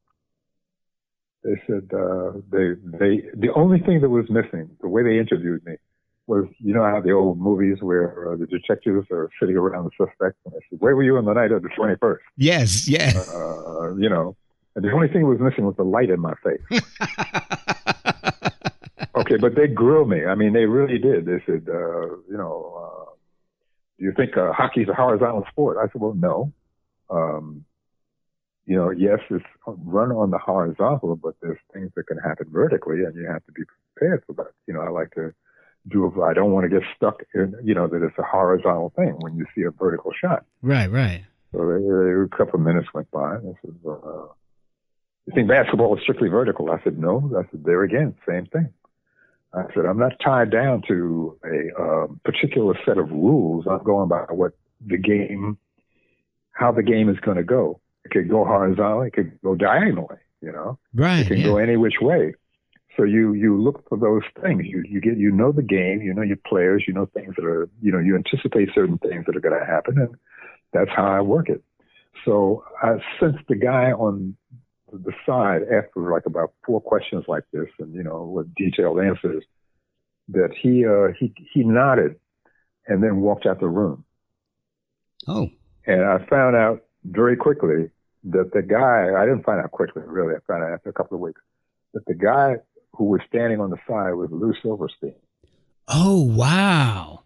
[1.46, 5.66] they said uh, they they the only thing that was missing, the way they interviewed
[5.66, 5.76] me,
[6.28, 9.92] was you know how the old movies where uh, the detectives are sitting around the
[10.06, 13.16] suspect, and they said, "Where were you on the night of the 21st?" Yes, yes.
[13.34, 14.36] Uh, you know,
[14.76, 16.82] and the only thing that was missing was the light in my face.
[19.16, 20.26] Okay, but they grilled me.
[20.26, 21.26] I mean, they really did.
[21.26, 23.12] They said, uh, you know, uh,
[23.98, 25.78] do you think uh, hockey's a horizontal sport?
[25.82, 26.54] I said, well, no.
[27.10, 27.66] Um,
[28.66, 33.04] you know, yes, it's run on the horizontal, but there's things that can happen vertically,
[33.04, 33.62] and you have to be
[33.94, 34.52] prepared for that.
[34.68, 35.34] You know, I like to
[35.88, 36.12] do.
[36.24, 39.36] I don't want to get stuck in, you know, that it's a horizontal thing when
[39.36, 40.46] you see a vertical shot.
[40.62, 41.24] right, right.
[41.52, 44.28] So a couple of minutes went by, and they said, uh,
[45.26, 48.74] "You think basketball is strictly vertical?" I said, "No." I said, "There again, same thing."
[49.54, 53.68] I said, "I'm not tied down to a um, particular set of rules.
[53.68, 54.52] I'm going by what
[54.86, 55.58] the game,
[56.52, 57.80] how the game is going to go.
[58.06, 60.18] It could go horizontally, it could go diagonally.
[60.42, 61.20] You know, Right.
[61.22, 61.46] it can yeah.
[61.46, 62.36] go any which way.
[62.96, 64.66] So you you look for those things.
[64.66, 66.02] You you get you know the game.
[66.02, 66.84] You know your players.
[66.88, 69.66] You know things that are you know you anticipate certain things that are going to
[69.66, 70.16] happen, and
[70.72, 71.62] that's how I work it.
[72.24, 74.38] So I since the guy on
[74.94, 79.44] the side after like about four questions like this, and you know with detailed answers,
[80.30, 82.16] that he uh, he he nodded,
[82.88, 84.06] and then walked out the room.
[85.28, 85.50] Oh,
[85.88, 87.90] And I found out very quickly
[88.32, 90.36] that the guy, I didn't find out quickly, really.
[90.36, 91.42] I found out after a couple of weeks
[91.94, 92.56] that the guy
[92.94, 95.16] who was standing on the side was Lou Silverstein.
[95.88, 97.22] oh, wow.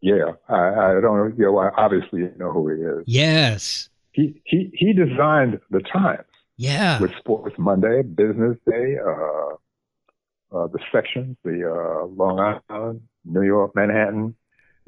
[0.00, 1.32] Yeah, I, I don't know.
[1.36, 3.04] You know, obviously you know who he is.
[3.06, 3.88] Yes.
[4.12, 7.00] He he he designed the Times Yeah.
[7.00, 13.74] with Sports Monday, Business Day, uh, uh, the sections, the uh, Long Island, New York,
[13.74, 14.36] Manhattan,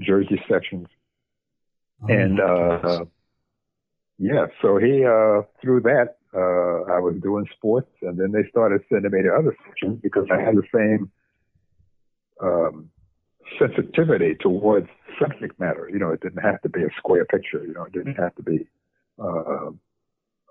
[0.01, 0.87] Jersey sections.
[2.03, 3.05] Oh, and uh.
[4.19, 8.83] Yeah, so he uh, through that uh, I was doing sports, and then they started
[8.89, 11.11] sending me to other sections because I had the same
[12.43, 12.91] um,
[13.59, 14.89] sensitivity towards
[15.21, 15.89] subject matter.
[15.91, 17.65] You know, it didn't have to be a square picture.
[17.65, 18.67] You know, it didn't have to be.
[19.19, 19.71] Uh,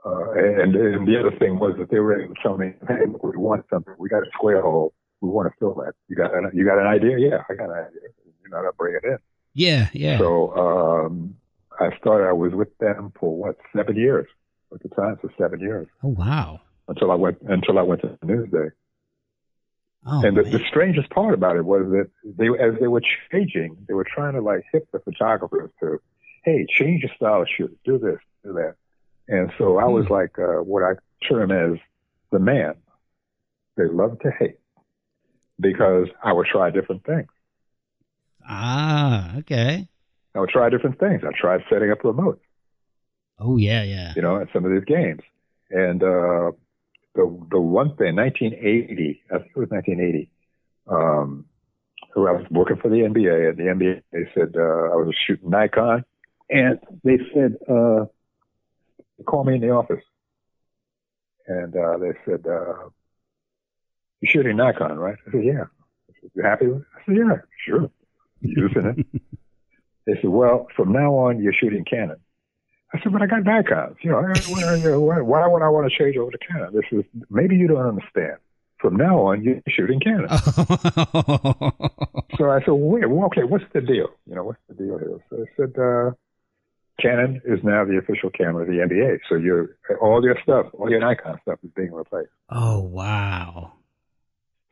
[0.06, 3.06] uh, and, and the other thing was that they were able to tell me, "Hey,
[3.06, 3.94] we want something.
[3.98, 4.94] We got a square hole.
[5.20, 5.94] We want to fill that.
[6.08, 7.18] You got an, you got an idea?
[7.18, 8.10] Yeah, I got an idea.
[8.44, 9.18] You know, to bring it in."
[9.54, 10.18] yeah, yeah.
[10.18, 11.36] So um,
[11.80, 12.28] I started.
[12.28, 14.28] I was with them for what seven years
[14.74, 16.60] at the time for seven years oh, wow.
[16.88, 18.72] until I went until I went to Newsday.
[20.06, 23.76] Oh, and the, the strangest part about it was that they, as they were changing,
[23.88, 26.00] they were trying to like hit the photographers to,
[26.46, 28.76] hey, change your style of shoot, do this, do that.
[29.28, 30.14] And so I was Hmm.
[30.14, 30.94] like uh, what I
[31.28, 31.78] term as
[32.32, 32.76] the man.
[33.76, 34.58] They love to hate
[35.60, 37.28] because I would try different things.
[38.48, 39.88] ah, okay.
[40.38, 41.24] I would try different things.
[41.26, 42.40] I tried setting up remotes.
[43.40, 44.14] Oh, yeah, yeah.
[44.16, 45.22] you know, in some of these games.
[45.70, 46.52] And uh,
[47.16, 50.30] the the one thing, 1980, I think it was 1980,
[50.88, 51.46] um,
[52.14, 55.14] who I was working for the NBA, and the NBA they said uh, I was
[55.28, 56.06] shooting Nikon,
[56.50, 58.06] and they said uh,
[59.26, 60.04] called me in the office,
[61.48, 62.90] and uh, they said uh,
[64.22, 65.18] you're shooting Nikon, right?
[65.28, 65.64] I said, yeah.
[65.64, 66.88] I said, you happy with it?
[66.96, 67.92] I said, yeah, sure.
[68.42, 69.22] Using it.
[70.08, 72.18] they said, well, from now on, you're shooting Canon.
[72.94, 73.98] I said, but I got Nikons.
[74.02, 74.22] You know,
[75.00, 76.74] why, would I want to change over to Canon?
[76.74, 78.38] This is maybe you don't understand.
[78.80, 80.30] From now on, you're shooting Canon.
[82.38, 84.10] So I said, well, wait, well, okay, what's the deal?
[84.28, 85.18] You know, what's the deal here?
[85.30, 86.12] So I said, uh,
[87.02, 89.20] Canon is now the official camera of the NBA.
[89.28, 92.30] So your all your stuff, all your Nikon stuff is being replaced.
[92.50, 93.74] oh, wow.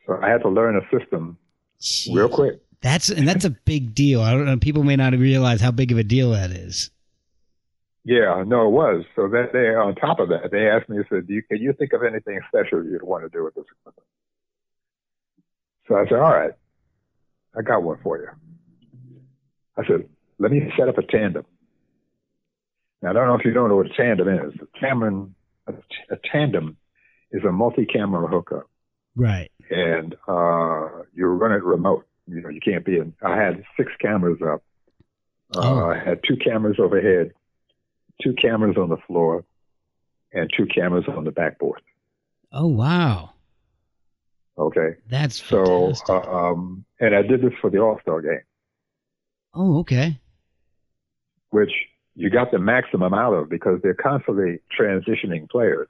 [0.05, 1.37] So I had to learn a system
[2.13, 2.59] real quick.
[2.85, 4.21] That's and that's a big deal.
[4.21, 4.57] I don't know.
[4.57, 6.91] People may not realize how big of a deal that is.
[8.03, 9.05] Yeah, no, it was.
[9.15, 11.57] So that they, on top of that, they asked me, they said, Do you, can
[11.59, 14.05] you think of anything special you'd want to do with this equipment?
[15.87, 16.51] So I said, all right,
[17.57, 18.27] I got one for you.
[19.77, 21.45] I said, let me set up a tandem.
[23.01, 24.53] Now, I don't know if you don't know what a tandem is.
[24.61, 25.33] A tandem,
[25.67, 25.73] a,
[26.11, 26.77] a tandem
[27.31, 28.69] is a multi-camera hookup,
[29.15, 29.51] Right.
[29.71, 32.05] and uh, you run it remote.
[32.27, 33.13] You know, you can't be in.
[33.21, 34.63] I had six cameras up.
[35.55, 35.89] Uh, Oh.
[35.89, 37.31] I had two cameras overhead,
[38.21, 39.45] two cameras on the floor,
[40.33, 41.81] and two cameras on the backboard.
[42.51, 43.31] Oh, wow.
[44.57, 44.95] Okay.
[45.09, 48.41] That's So, uh, um, and I did this for the All Star game,
[49.53, 50.17] oh, okay.
[51.49, 51.71] which
[52.15, 55.89] you got the maximum out of because they're constantly transitioning players.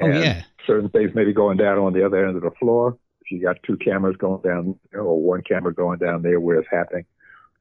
[0.00, 0.42] Oh, And yeah.
[0.66, 2.96] Certain things maybe going down on the other end of the floor.
[3.26, 6.60] If you got two cameras going down there or one camera going down there where
[6.60, 7.04] it's happening,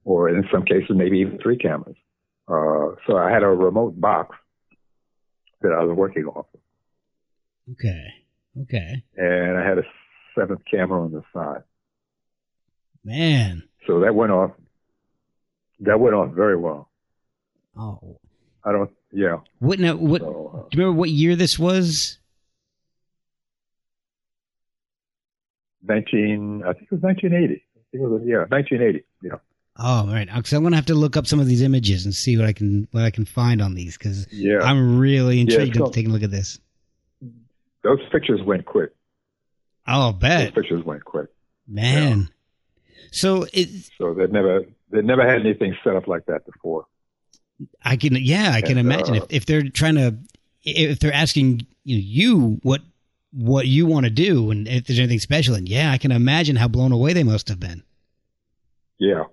[0.03, 1.95] or in some cases, maybe even three cameras.
[2.47, 4.37] Uh, so I had a remote box
[5.61, 6.45] that I was working off.
[6.53, 6.59] of.
[7.71, 8.05] Okay.
[8.61, 9.03] Okay.
[9.17, 9.83] and I had a
[10.37, 11.63] seventh camera on the side.
[13.03, 13.63] Man.
[13.87, 14.51] So that went off.
[15.79, 16.89] That went off very well.
[17.77, 18.19] Oh.
[18.63, 18.89] I don't.
[19.11, 19.37] Yeah.
[19.59, 19.95] What now?
[19.95, 20.21] What?
[20.21, 22.19] So, Do uh, you remember what year this was?
[25.87, 26.63] Nineteen.
[26.65, 27.63] I think it was nineteen eighty.
[27.75, 29.03] I think it was yeah, nineteen eighty.
[29.21, 29.35] Yeah.
[29.77, 30.27] Oh, right.
[30.33, 32.53] Because I'm gonna have to look up some of these images and see what I
[32.53, 34.59] can what I can find on these because Yeah.
[34.61, 36.59] I'm really intrigued to called- take a look at this.
[37.83, 38.91] Those pictures went quick.
[39.87, 41.27] Oh, Those bet, those pictures went quick.
[41.67, 42.29] man.
[43.11, 46.85] So it, So they never they never had anything set up like that before.
[47.83, 50.17] I can, yeah, I can And, imagine uh, if if they're trying to,
[50.63, 52.81] if they're asking you, you what
[53.35, 56.55] what you want to do, and if there's anything special, and yeah, I can imagine
[56.55, 57.83] how blown away they must have been.
[58.97, 59.23] Yeah.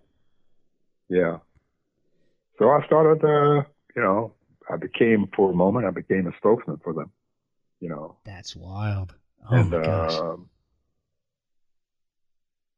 [1.09, 1.38] Yeah.
[2.59, 3.25] So I started.
[3.25, 3.62] Uh,
[3.95, 4.35] you know,
[4.73, 5.87] I became for a moment.
[5.87, 7.11] I became a spokesman for them.
[7.81, 9.15] You know, That's wild.
[9.51, 10.12] Oh and my gosh.
[10.15, 10.49] um,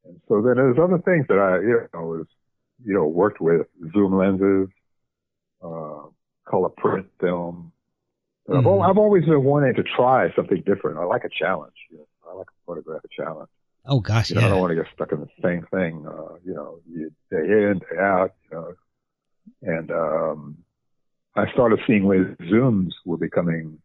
[0.05, 2.27] and so then there's other things that I you know was
[2.85, 4.69] you know worked with zoom lenses,
[5.63, 6.09] uh,
[6.49, 7.73] color print film.
[8.47, 8.83] And I've.
[8.83, 10.99] I've always been wanting to try something different.
[10.99, 11.75] I like a challenge.
[11.91, 12.07] You know?
[12.31, 12.47] I like
[13.05, 13.49] a challenge.
[13.87, 16.05] oh gosh, You know, I don't want to get stuck in the same thing.
[16.07, 18.33] Uh, you know, you, day in, day out.
[18.51, 18.75] You know,
[19.63, 20.57] and um,
[21.37, 23.79] I started seeing ways zooms were becoming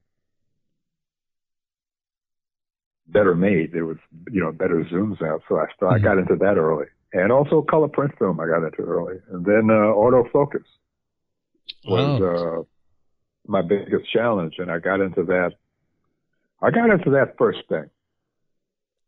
[3.07, 3.71] better made.
[3.73, 3.97] There was,
[4.31, 5.41] you know, better zooms out.
[5.49, 6.01] So I started, Mhm.
[6.01, 8.39] I got into that early, and also color print film.
[8.39, 10.63] I got into early, and then uh, autofocus
[11.85, 12.59] was Oh.
[12.61, 12.63] uh,
[13.49, 15.53] my biggest challenge, and I got into that.
[16.61, 17.89] I got into that first thing.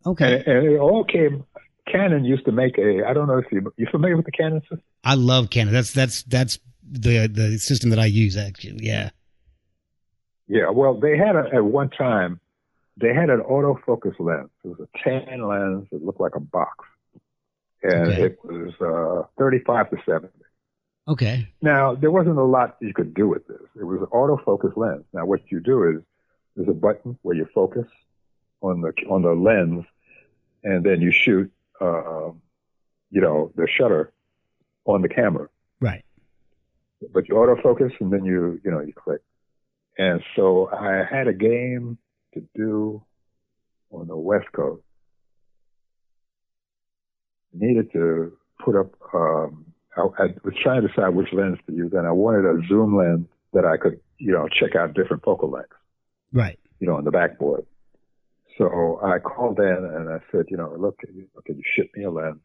[0.06, 1.43] Okay, And, and it all came.
[1.91, 3.04] Canon used to make a.
[3.08, 4.82] I don't know if you you familiar with the Canon system.
[5.04, 5.73] I love Canon.
[5.73, 8.86] That's that's that's the the system that I use actually.
[8.86, 9.10] Yeah.
[10.47, 10.69] Yeah.
[10.69, 12.39] Well, they had a, at one time.
[12.97, 14.49] They had an autofocus lens.
[14.63, 15.88] It was a tan lens.
[15.91, 16.86] It looked like a box,
[17.84, 18.23] and Okay.
[18.25, 20.27] it was uh, 35 to 70.
[21.12, 21.47] Okay.
[21.62, 23.62] Now there wasn't a lot you could do with this.
[23.80, 25.04] It was an autofocus lens.
[25.13, 26.02] Now what you do is
[26.56, 27.88] there's a button where you focus
[28.62, 29.84] on the on the lens,
[30.63, 31.52] and then you shoot.
[31.82, 32.32] Uh,
[33.10, 34.13] you know the shutter
[34.86, 35.47] on the camera.
[35.82, 36.04] Right.
[37.13, 39.21] but you autofocus and then you you know you click.
[39.97, 41.97] And so I had a game
[42.34, 43.04] to do
[43.91, 44.84] on the West Coast.
[47.54, 48.93] Needed to put up.
[49.13, 49.65] Um,
[49.97, 52.95] I, I was trying to decide which lens to use, and I wanted a zoom
[52.97, 55.75] lens that I could you know check out different focal lengths.
[56.34, 56.60] Right.
[56.80, 57.65] You know on the backboard.
[58.58, 61.89] So I called in and I said, you know, look, can you, can you ship
[61.95, 62.39] me a lens?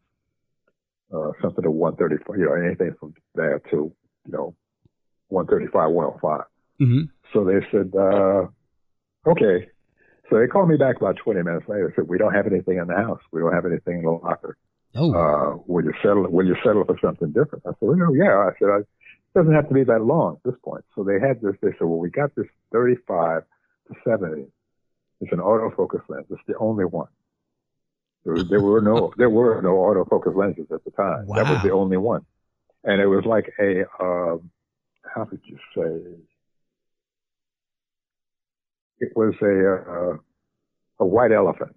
[1.12, 3.92] Uh, something to 134, you know, anything from there to,
[4.24, 4.54] you know,
[5.28, 6.40] 135, 105.
[6.78, 8.46] hmm So they said, uh,
[9.30, 9.68] okay.
[10.30, 11.92] So they called me back about 20 minutes later.
[11.94, 13.20] Said, we don't have anything in the house.
[13.30, 14.56] We don't have anything in the locker.
[14.96, 15.12] Oh.
[15.14, 17.64] Uh, will you settle, will you settle for something different?
[17.66, 18.36] I said, well, no, yeah.
[18.38, 18.86] I said, I, it
[19.34, 20.84] doesn't have to be that long at this point.
[20.94, 23.42] So they had this, they said, well, we got this 35
[23.88, 24.46] to 70.
[25.20, 26.26] It's an autofocus lens.
[26.30, 27.08] It's the only one.
[28.24, 31.26] There, was- there were no, there were no autofocus lenses at the time.
[31.26, 31.36] Wow.
[31.36, 32.24] That was the only one.
[32.84, 34.50] And it was like a, um,
[35.14, 36.16] how could you say?
[38.98, 40.16] It was a, uh,
[41.00, 41.75] a white elephant.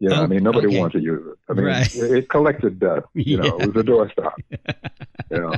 [0.00, 0.78] Know, Oh, I mean, nobody okay.
[0.78, 1.38] wanted to use it.
[1.48, 1.94] I mean, Right.
[1.94, 3.06] it, it collected dust.
[3.14, 4.34] You know, it was a doorstop.
[5.30, 5.54] you know.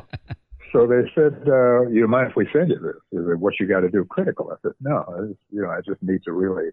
[0.73, 2.95] So they said, uh, you mind if we send you this?
[3.13, 4.51] They said, what you got to do critical?
[4.53, 6.71] I said, no, I just, you know, I just need to really,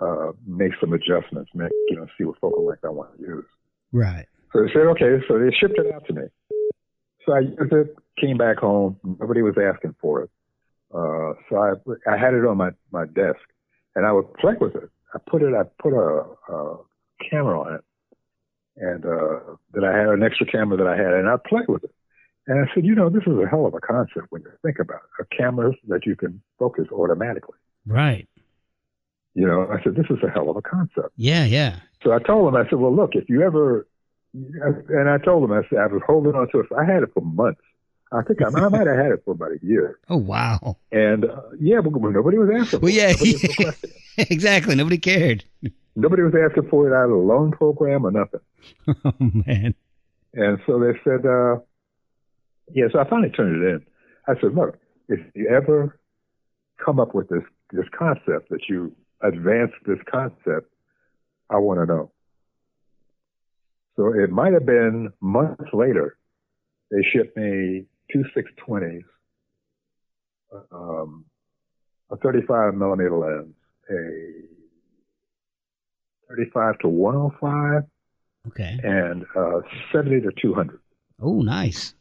[0.00, 3.44] uh, make some adjustments, make, you know, see what focal length I want to use.
[3.92, 4.26] Right.
[4.52, 5.20] So they said, okay.
[5.28, 6.22] So they shipped it out to me.
[7.24, 8.98] So I used it, came back home.
[9.04, 10.30] Nobody was asking for it.
[10.92, 11.72] Uh, so I,
[12.12, 13.40] I had it on my, my desk
[13.96, 14.90] and I would play with it.
[15.14, 16.76] I put it, I put a, a
[17.30, 17.84] camera on it
[18.76, 21.84] and, uh, that I had an extra camera that I had and I played with
[21.84, 21.94] it.
[22.46, 24.78] And I said, you know, this is a hell of a concept when you think
[24.78, 25.22] about it.
[25.22, 27.56] A camera that you can focus automatically.
[27.86, 28.28] Right.
[29.34, 31.10] You know, I said, this is a hell of a concept.
[31.16, 31.44] Yeah.
[31.44, 31.76] Yeah.
[32.02, 33.86] So I told him, I said, well, look, if you ever,
[34.34, 36.66] and I told him, I said, I was holding on to it.
[36.76, 37.62] I had it for months.
[38.14, 39.98] I think I, I might have had it for about a year.
[40.08, 40.76] Oh wow.
[40.92, 42.80] And uh, yeah, but nobody was asking.
[42.80, 43.20] Well, for it.
[43.20, 43.56] yeah.
[43.58, 43.76] Nobody
[44.18, 44.74] exactly.
[44.74, 45.44] Nobody cared.
[45.96, 48.40] Nobody was asking for it out of the loan program or nothing.
[49.04, 49.14] oh
[49.46, 49.74] man.
[50.34, 51.56] And so they said, uh,
[52.72, 53.86] yeah, so I finally turned it in.
[54.26, 55.98] I said, look, if you ever
[56.84, 57.42] come up with this,
[57.72, 60.72] this concept that you advance this concept,
[61.50, 62.10] I want to know.
[63.96, 66.16] So it might have been months later,
[66.90, 69.04] they shipped me two 620s,
[70.72, 71.24] um,
[72.10, 73.54] a 35 millimeter lens,
[73.90, 74.44] a
[76.28, 77.82] 35 to 105,
[78.48, 78.78] Okay.
[78.82, 79.60] and uh,
[79.92, 80.78] 70 to 200.
[81.22, 81.94] Oh, nice.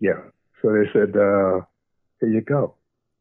[0.00, 0.20] Yeah.
[0.60, 1.60] So they said, uh,
[2.20, 2.74] here you go.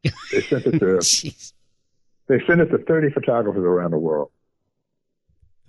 [0.03, 0.99] They sent it to
[2.27, 4.31] they sent it to 30 photographers around the world.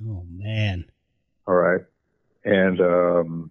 [0.09, 0.86] Oh man.
[1.47, 1.82] All right.
[2.45, 3.51] And um,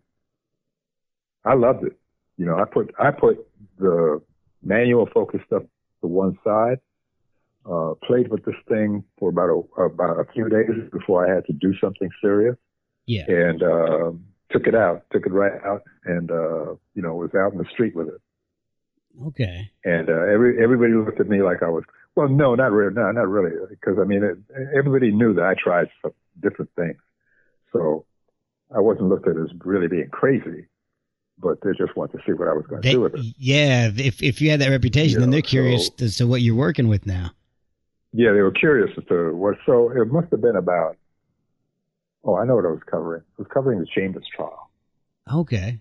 [1.45, 1.97] I loved it.
[2.37, 3.45] You know, I put I put
[3.77, 4.21] the
[4.61, 5.63] manual focus stuff
[6.01, 6.79] to one side.
[7.65, 11.45] Uh, played with this thing for about a about a few days before I had
[11.45, 12.57] to do something serious,
[13.05, 13.23] Yeah.
[13.29, 17.53] and um took it out, took it right out, and uh, you know was out
[17.53, 18.21] in the street with it.
[19.27, 19.71] Okay.
[19.85, 21.83] And uh, every everybody looked at me like I was
[22.15, 24.37] well, no, not really, no, not really, because I mean, it,
[24.77, 26.11] everybody knew that I tried some
[26.41, 26.99] different things,
[27.71, 28.05] so
[28.75, 30.67] I wasn't looked at as really being crazy,
[31.43, 33.25] but they just wanted to see what I was going to do with it.
[33.37, 33.91] yeah.
[33.95, 36.55] If if you had that reputation, then Yeah, they're curious so- as to what you're
[36.55, 37.31] working with now.
[38.13, 39.57] Yeah, they were curious as to what.
[39.65, 40.97] So it must have been about.
[42.23, 43.21] Oh, I know what I was covering.
[43.21, 44.69] It was covering the Chambers trial,
[45.33, 45.79] Okay.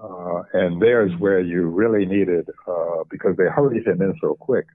[0.00, 4.66] uh, and there's where you really needed uh, because they hurried him in so quick.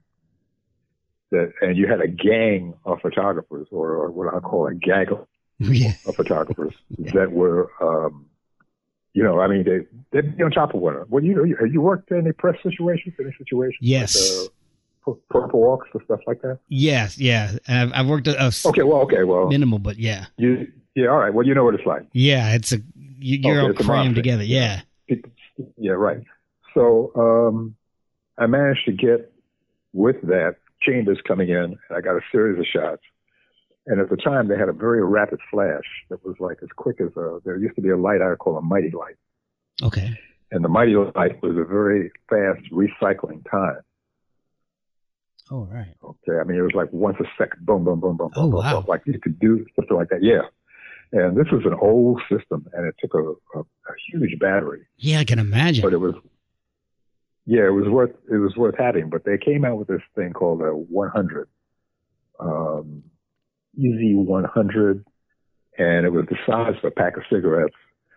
[1.30, 5.26] That and you had a gang of photographers, or, or what I call a gaggle
[5.58, 5.92] Yeah.
[6.06, 6.74] of photographers
[7.14, 8.26] that were, um,
[9.14, 11.06] you know, I mean, they they'd be on top of one another.
[11.10, 13.78] Well, you know, you, have you worked in any press situations, any situations?
[13.80, 14.38] Yes.
[14.40, 14.50] Like, uh,
[15.04, 16.58] pu- perp walks and stuff like that.
[16.68, 17.18] Yes.
[17.18, 17.52] Yeah.
[17.66, 20.26] And I've, I've worked a, a Okay, well, okay, well, minimal, but yeah.
[20.38, 21.32] you, yeah, all right.
[21.32, 22.06] Well, you know what it's like.
[22.12, 22.54] Yeah.
[22.54, 22.78] It's a
[23.18, 24.44] you, you're Okay, all crammed together.
[24.44, 24.80] Yeah.
[25.76, 26.22] Yeah, right.
[26.74, 27.76] So um,
[28.38, 29.30] I managed to get
[29.92, 33.02] with that Chambers coming in, and I got a series of shots.
[33.86, 37.00] And at the time, they had a very rapid flash that was like as quick
[37.00, 37.40] as a.
[37.44, 39.16] There used to be a light I call a mighty light,
[39.82, 40.16] Okay.
[40.52, 43.80] and the mighty light was a very fast recycling time.
[45.50, 45.94] All right.
[46.02, 48.60] Okay, I mean it was like once a second, boom, boom, boom, boom, Oh, boom,
[48.60, 48.76] wow.
[48.80, 48.84] boom.
[48.86, 50.22] like you could do something like that.
[50.22, 50.42] Yeah,
[51.12, 54.86] and this was an old system, and it took a, a, a huge battery.
[54.96, 55.82] Yeah, I can imagine.
[55.82, 56.14] but it was
[57.46, 59.10] yeah, it was worth it was worth having.
[59.10, 61.48] But they came out with this thing called a 100,
[62.38, 63.02] um,
[63.76, 65.04] Easy 100,
[65.78, 67.74] and it was the size of a pack of cigarettes.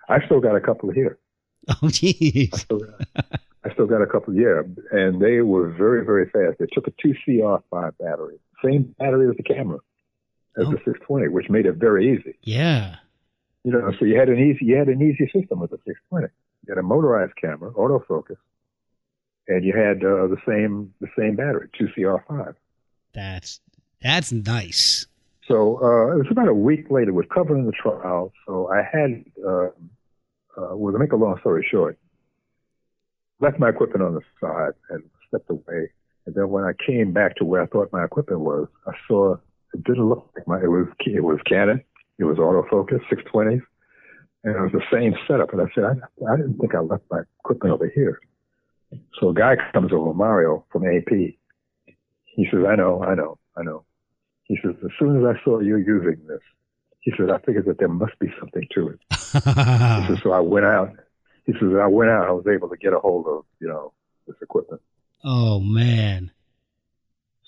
[0.10, 1.18] I still got a couple here.
[1.70, 2.56] oh, I jeez.
[2.60, 3.02] still got,
[3.64, 6.60] I still got a couple, yeah, and they were very very fast.
[6.60, 9.80] They took a two CR5 battery, same battery as the camera,
[10.58, 10.72] as Oh.
[10.72, 12.38] the 620, which made it very easy.
[12.44, 12.98] Yeah.
[13.64, 16.28] You know, so you had an easy you had an easy system with the 620.
[16.68, 18.38] You had a motorized camera, autofocus,
[19.48, 22.54] and you had uh, the same the same battery, two CR5.
[23.14, 23.60] That's
[24.04, 25.08] that's nice.
[25.48, 27.14] So uh, it was about a week later.
[27.14, 29.68] We're covering the trial, so I had, uh,
[30.58, 32.00] uh, well, to make a long story short,
[33.40, 35.92] left my equipment on the side and stepped away.
[36.26, 39.36] And then when I came back to where I thought my equipment was, I saw
[39.74, 40.58] it didn't look like my.
[40.58, 41.84] It was it was Canon.
[42.18, 43.62] It was autofocus, 620s,
[44.46, 45.52] and it was the same setup.
[45.52, 48.20] And I said, I, I didn't think I left my equipment over here.
[49.20, 51.12] So a guy comes over, Mario from AP.
[51.12, 53.84] He says, I know, I know, I know.
[54.46, 56.42] He says, as soon as I saw you using this,
[57.02, 59.00] he says, I figured that there must be something to it.
[60.02, 60.92] He says, so I went out.
[61.46, 62.28] He says, I went out.
[62.28, 63.94] I was able to get a hold of, you know,
[64.28, 64.82] this equipment.
[65.24, 66.32] oh man.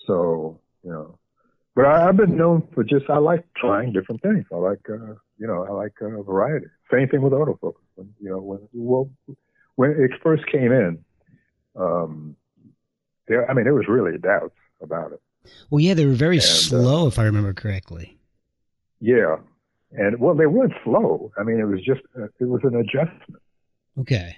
[0.06, 1.18] So, you know,
[1.76, 4.45] but I, I've been known for just, I like trying different things.
[4.52, 6.68] I like, uh, you know, I like uh, variety.
[6.91, 7.74] Same thing with autofocus.
[7.95, 9.12] When, you know, when, well,
[9.76, 11.04] when it first came in,
[11.76, 12.36] um,
[13.28, 15.22] there, I mean, there was really doubts about it.
[15.70, 18.18] Well, yeah, they were very And, uh, slow, if I remember correctly.
[19.00, 19.38] Yeah.
[19.91, 21.32] And well, they weren't slow.
[21.38, 23.41] I mean, it was just, uh, it was an adjustment.
[24.00, 24.38] Okay.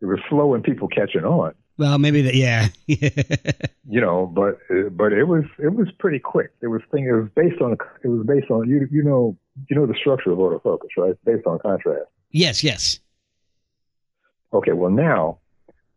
[0.00, 2.34] It was slow in people catching on, Well, maybe that.
[2.34, 2.68] Yeah.
[2.86, 6.52] you know, but, uh, but it was, it was pretty quick.
[6.62, 7.72] It was thing, it was based on,
[8.02, 9.36] it was based on, you, you know,
[9.68, 11.10] you know the structure of autofocus, right?
[11.10, 12.06] It's based on contrast.
[12.30, 12.64] yes.
[12.64, 12.98] Yes.
[14.52, 14.72] Okay.
[14.72, 15.38] Well, now,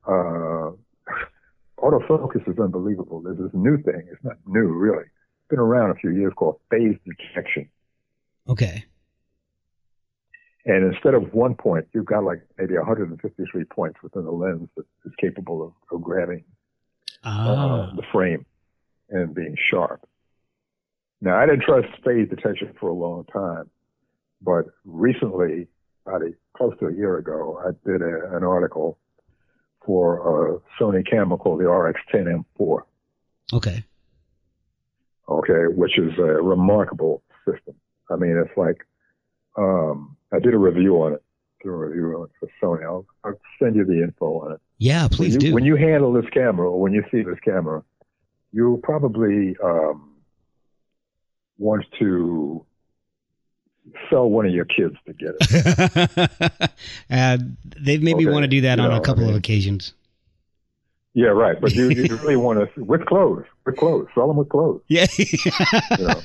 [0.06, 0.72] uh,
[1.84, 3.22] autofocus is unbelievable.
[3.22, 4.08] There's this new thing.
[4.12, 5.04] It's not new, really.
[5.04, 7.70] It's been around a few years called phase detection.
[8.48, 8.86] Okay.
[10.66, 14.86] And instead of one point, you've got like maybe 153 points within the lens that
[15.06, 16.44] is capable of, of grabbing
[17.26, 17.92] Ah.
[17.92, 18.46] uh, the frame
[19.10, 20.08] and being sharp.
[21.22, 23.70] Now, I didn't trust phase detection for a long time,
[24.42, 25.68] but recently,
[26.06, 28.98] about a, close to a year ago, I did a, an article
[29.86, 32.80] for a Sony Chemical, the RX10M4.
[33.54, 33.84] Okay.
[35.30, 37.76] Okay, which is a remarkable system.
[38.10, 38.78] I mean, it's like
[39.58, 41.24] um, I did a review on it,
[41.62, 42.84] did a review on it for Sony.
[42.84, 44.62] I'll, I'll send you the info on it.
[44.80, 45.54] Yeah, please when you, do.
[45.54, 47.84] When you handle this camera, or when you see this camera,
[48.52, 50.14] you'll probably um,
[51.58, 52.66] want to
[54.10, 56.72] sell one of your kids to get it.
[57.10, 57.38] uh,
[57.80, 58.26] they've made okay.
[58.26, 59.94] me want to do that you on know, a couple I mean, of occasions.
[61.14, 61.60] Yeah, right.
[61.60, 64.82] But you, you really want to with clothes, with clothes, sell them with clothes.
[64.88, 65.06] Yeah.
[65.18, 65.26] you,
[66.00, 66.22] know.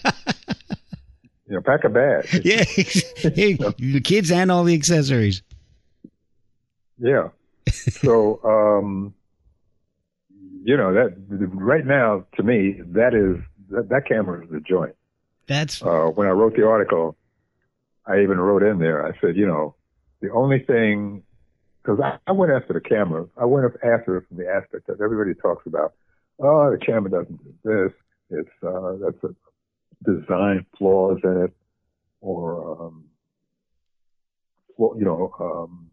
[1.46, 2.26] you know, pack a bag.
[2.44, 5.42] Yeah, hey, the kids and all the accessories.
[6.98, 7.28] Yeah.
[7.68, 9.14] So, um,
[10.68, 11.14] you know that
[11.54, 14.94] right now to me that is that, that camera is the joint.
[15.46, 17.16] That's uh, when I wrote the article.
[18.08, 19.06] I even wrote in there.
[19.06, 19.74] I said, you know,
[20.20, 21.22] the only thing
[21.82, 23.26] because I, I, went after the camera.
[23.36, 25.94] I went after it from the aspect that everybody talks about.
[26.40, 27.92] Oh, the camera doesn't do this.
[28.30, 29.34] It's uh, that's a
[30.04, 31.52] design flaws in it,
[32.20, 33.04] or um,
[34.76, 35.90] well, you know, um,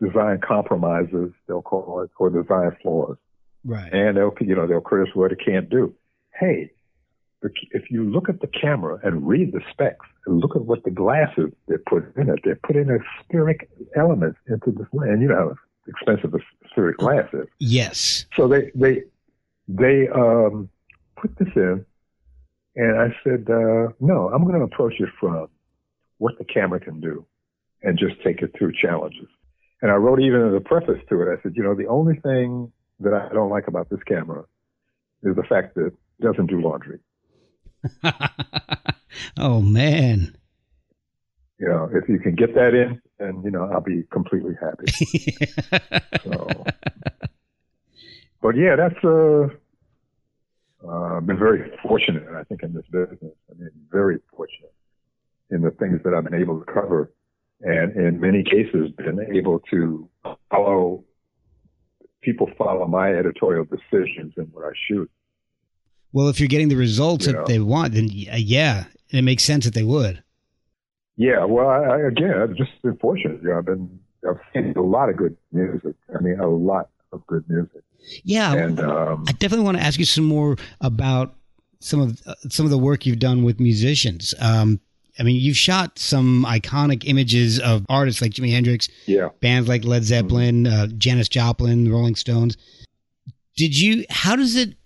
[0.00, 3.16] design compromises they'll call it, or design flaws.
[3.64, 3.92] Right.
[3.92, 5.94] And they'll you know they'll criticize what it can't do.
[6.38, 6.72] Hey,
[7.42, 10.90] if you look at the camera and read the specs and look at what the
[10.90, 15.12] glasses they put in it, they put in a spheric element into this lens.
[15.12, 15.54] And you know how
[15.86, 17.46] expensive a spheric glass is.
[17.58, 18.26] Yes.
[18.34, 19.02] So they they
[19.68, 20.68] they um,
[21.16, 21.84] put this in,
[22.76, 25.48] and I said, uh, no, I'm going to approach it from
[26.18, 27.26] what the camera can do,
[27.82, 29.28] and just take it through challenges.
[29.82, 32.16] And I wrote even in the preface to it, I said, you know, the only
[32.20, 34.44] thing that I don't like about this camera
[35.22, 36.98] is the fact that it doesn't do laundry.
[39.36, 40.36] oh man.
[41.58, 44.86] You know, if you can get that in, and you know, I'll be completely happy.
[46.22, 46.64] so,
[48.42, 49.48] but yeah, that's uh,
[50.86, 53.34] uh, been very fortunate, I think, in this business.
[53.50, 54.74] I mean, very fortunate
[55.50, 57.12] in the things that I've been able to cover,
[57.62, 60.10] and in many cases, been able to
[60.50, 61.04] follow
[62.26, 65.10] people follow my editorial decisions in what I shoot.
[66.16, 67.44] Well, if you're getting the results you that know.
[67.46, 70.22] they want, then yeah, it makes sense that they would.
[71.18, 73.42] Yeah, well, I, I, again, I've just been fortunate.
[73.42, 75.94] You know, I've been I've seen a lot of good music.
[76.18, 77.82] I mean, a lot of good music.
[78.24, 81.34] Yeah, and um, I definitely want to ask you some more about
[81.80, 84.34] some of uh, some of the work you've done with musicians.
[84.40, 84.80] Um,
[85.18, 89.84] I mean, you've shot some iconic images of artists like Jimi Hendrix, yeah, bands like
[89.84, 90.82] Led Zeppelin, mm-hmm.
[90.82, 92.56] uh, Janis Joplin, Rolling Stones.
[93.54, 94.06] Did you?
[94.08, 94.76] How does it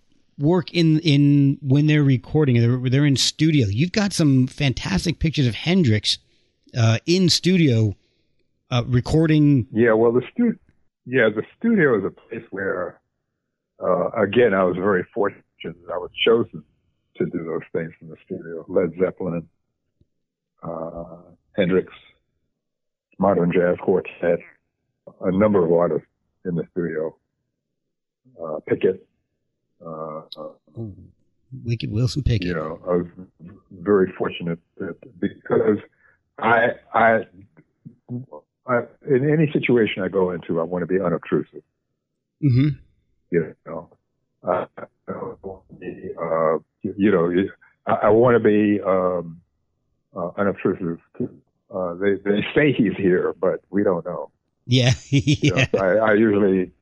[0.41, 2.61] work in in when they're recording.
[2.61, 3.68] They're, they're in studio.
[3.68, 6.18] You've got some fantastic pictures of Hendrix
[6.76, 7.95] uh, in studio
[8.70, 9.66] uh, recording.
[9.70, 10.59] Yeah, well, the studio,
[11.07, 13.01] yeah, the studio is a place where,
[13.82, 15.45] uh, again, I was very fortunate.
[15.64, 16.64] I was chosen
[17.18, 18.64] to do those things in the studio.
[18.68, 19.47] Led Zeppelin,
[20.62, 21.16] uh,
[21.55, 21.93] Hendrix,
[23.18, 24.38] Modern Jazz Quartet,
[25.20, 26.09] a number of artists
[26.47, 27.14] in the studio.
[28.43, 29.07] Uh, Pickett,
[29.85, 30.22] uh,
[31.64, 32.49] Wicked Wilson Pickett.
[32.49, 33.07] You know, I was
[33.70, 35.78] very fortunate that because
[36.39, 37.20] I, I,
[38.66, 41.62] I, in any situation I go into, I want to be unobtrusive.
[42.43, 42.68] Mm-hmm.
[43.31, 43.91] You know,
[44.43, 44.66] uh,
[45.09, 47.49] uh, you know,
[47.87, 49.41] I, I want to be um,
[50.16, 50.99] uh, unobtrusive.
[51.72, 54.31] Uh, they they say he's here, but we don't know.
[54.66, 55.20] Yeah, yeah.
[55.43, 56.72] You know, I, I usually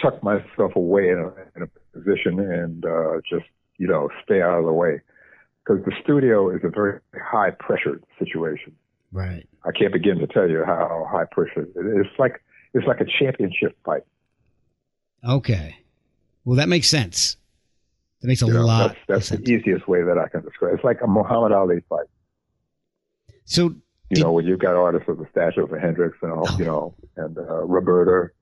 [0.00, 3.46] tuck myself away in a, in a position and uh, just
[3.78, 5.00] you know stay out of the way
[5.64, 8.74] because the studio is a very high pressured situation.
[9.12, 9.46] Right.
[9.64, 12.06] I can't begin to tell you how high pressure it is.
[12.06, 12.42] It's like
[12.74, 14.02] it's like a championship fight.
[15.24, 15.76] Okay.
[16.44, 17.36] Well, that makes sense.
[18.20, 18.96] That makes a you know, lot.
[19.08, 20.74] That's, that's the easiest way that I can describe.
[20.74, 22.06] It's like a Muhammad Ali fight.
[23.44, 26.46] So you did, know when you've got artists of the stature of Hendrix and all,
[26.48, 26.56] oh.
[26.58, 28.32] you know, and uh, Roberta,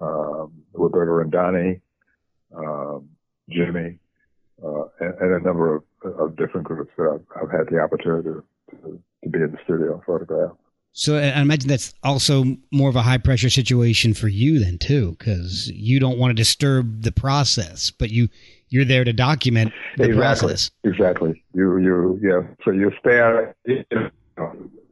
[0.00, 1.80] um, Roberta Randani,
[2.54, 3.08] um,
[3.48, 3.98] Jimmy,
[4.62, 8.28] uh, and, and, a number of, of different groups that I've, I've had the opportunity
[8.28, 10.52] to, to, to, be in the studio and photograph.
[10.92, 15.16] So I imagine that's also more of a high pressure situation for you then too,
[15.18, 18.28] because you don't want to disturb the process, but you
[18.70, 20.18] you're there to document the exactly.
[20.18, 20.70] process.
[20.84, 21.44] Exactly.
[21.54, 22.42] You you yeah.
[22.64, 23.54] So you stay out.
[23.64, 24.10] You, know,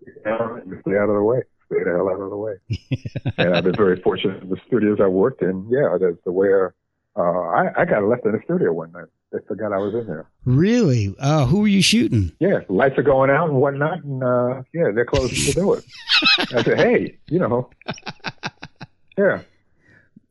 [0.04, 2.54] you stay out of the way stay the hell out of the way.
[3.38, 5.68] and I've been very fortunate in the studios I worked in.
[5.70, 6.74] Yeah, that's the where
[7.16, 9.06] Uh, I, I got left in the studio one night.
[9.32, 10.28] They forgot I was in there.
[10.44, 11.14] Really?
[11.18, 12.32] Uh, who were you shooting?
[12.40, 15.82] Yeah, lights are going out and whatnot, and uh, yeah, they're closing the door.
[16.38, 17.70] I said, hey, you know,
[19.18, 19.40] yeah.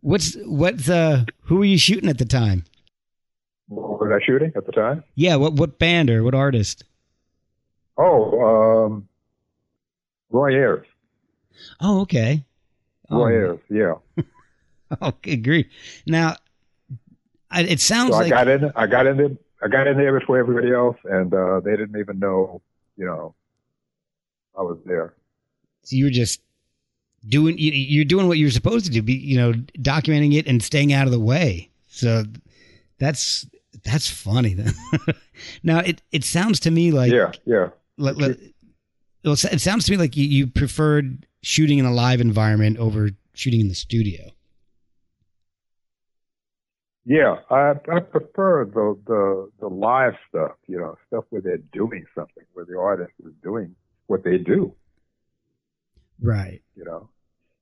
[0.02, 1.26] What's what's uh?
[1.42, 2.64] Who were you shooting at the time?
[3.68, 5.04] What was I shooting at the time?
[5.16, 5.36] Yeah.
[5.38, 6.84] What what band or what artist?
[7.98, 9.08] Oh, um,
[10.30, 10.86] Roy Ayers.
[11.82, 12.46] Oh, okay.
[13.10, 13.94] Roy Oh, Ayers, yeah.
[15.02, 15.70] Okay, great.
[16.06, 16.36] Now,
[17.62, 19.30] it sounds So I like got in, I got in there,
[19.62, 22.62] I got in there before everybody else, and uh, they didn't even know,
[22.98, 23.36] you know,
[24.58, 25.14] I was there.
[25.88, 26.42] you were just
[27.28, 29.02] doing you, you're doing what you're supposed to do.
[29.02, 31.70] Be you know documenting it and staying out of the way.
[31.88, 32.24] So
[33.00, 33.46] that's
[33.84, 34.54] that's funny.
[34.54, 34.74] Then
[35.64, 37.70] now it it sounds to me like yeah, yeah.
[37.98, 38.38] Let,
[39.24, 43.62] it sounds to me like you, you preferred shooting in a live environment over shooting
[43.62, 44.32] in the studio.
[47.06, 52.06] Yeah, I I prefer the the the live stuff, you know, stuff where they're doing
[52.16, 53.76] something, where the artist is doing
[54.08, 54.76] what they do.
[56.22, 56.62] Right.
[56.76, 57.10] You know,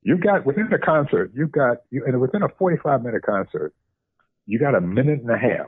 [0.04, 3.74] you got within the concert, you got you and within a forty five minute concert,
[4.46, 5.68] you got a minute and a half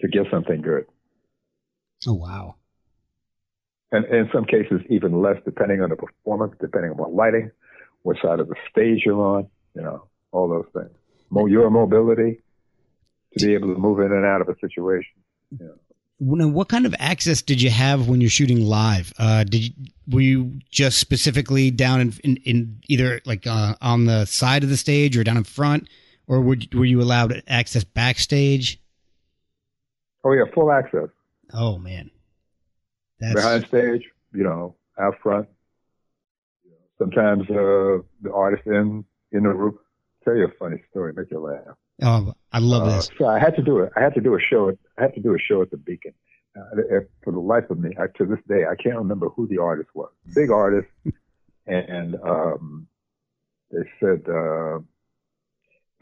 [0.00, 0.86] to get something good,
[2.06, 2.56] Oh wow.
[3.92, 7.50] and in some cases even less, depending on the performance, depending on what lighting,
[8.02, 10.96] what side of the stage you're on, you know, all those things.
[11.32, 12.42] Your mobility
[13.38, 15.12] to be able to move in and out of a situation.
[16.22, 19.12] Now, what kind of access did you have when you're shooting live?
[19.18, 19.72] Uh, did you,
[20.08, 24.68] were you just specifically down in, in, in either like uh, on the side of
[24.68, 25.88] the stage or down in front,
[26.26, 28.80] or were were you allowed access backstage?
[30.24, 31.08] Oh yeah, full access.
[31.54, 32.10] Oh man,
[33.18, 34.02] that's behind stage,
[34.32, 35.48] you know, out front.
[36.98, 39.78] Sometimes uh, the artist in in the room.
[40.24, 41.76] Tell you a funny story, make you laugh.
[42.02, 43.10] oh I love Uh, this.
[43.18, 43.92] so I had to do it.
[43.96, 44.68] I had to do a show.
[44.68, 46.12] At, I had to do a show at the Beacon.
[46.56, 49.58] Uh, for the life of me, I, to this day, I can't remember who the
[49.58, 50.10] artist was.
[50.34, 50.88] Big artist,
[51.66, 52.86] and um,
[53.70, 54.22] they said.
[54.28, 54.78] Uh,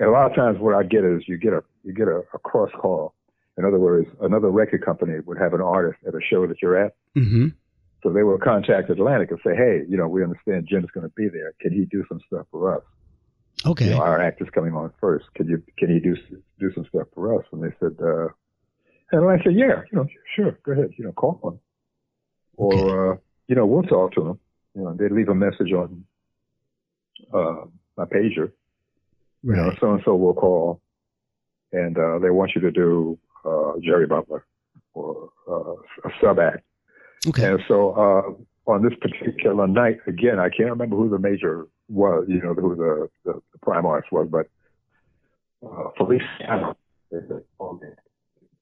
[0.01, 2.23] and a lot of times, what I get is you get a you get a,
[2.33, 3.15] a cross call.
[3.59, 6.77] In other words, another record company would have an artist at a show that you're
[6.79, 6.95] at.
[7.15, 7.49] hmm
[8.05, 11.13] So they will contact Atlantic and say, hey, you know, we understand Jim's going to
[11.17, 11.53] be there.
[11.61, 12.83] Can he do some stuff for us?
[13.67, 13.87] Okay.
[13.87, 15.27] You know, our act is coming on first.
[15.35, 16.17] Can you, can he do,
[16.61, 17.45] do some stuff for us?
[17.53, 18.29] And they said, uh,
[19.11, 20.07] and I said, yeah, you know,
[20.37, 21.61] sure, go ahead, you know, call them,
[22.57, 23.17] Or, uh,
[23.49, 24.39] you know, we'll talk to them.
[24.75, 26.05] You know, they leave a message on,
[27.33, 27.65] uh,
[27.97, 28.53] my pager.
[29.43, 30.81] You know, so and so will call
[31.73, 34.47] and, uh, they want you to do, uh, Jerry Butler
[34.95, 36.65] or, uh, a sub act.
[37.27, 37.45] Okay.
[37.45, 42.25] And so uh, on this particular night, again, I can't remember who the major was,
[42.29, 44.47] you know, who the, the, the prime artist was, but
[45.67, 46.77] uh, Feliciano,
[47.11, 47.97] they said, oh, man,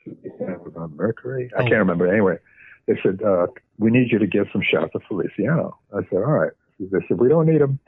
[0.03, 1.51] Feliciano was on Mercury.
[1.57, 1.65] I Oh.
[1.65, 2.07] can't remember.
[2.07, 2.39] Anyway,
[2.87, 3.47] they said, uh,
[3.79, 5.77] we need you to get some shots of Feliciano.
[5.93, 6.53] I said, all right.
[6.79, 7.79] They said, we don't need him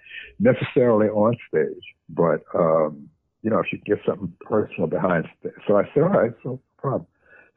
[0.40, 3.08] necessarily on stage, but, um,
[3.42, 5.52] you know, if you get something personal behind stage.
[5.66, 7.06] So I said, all right, so no problem.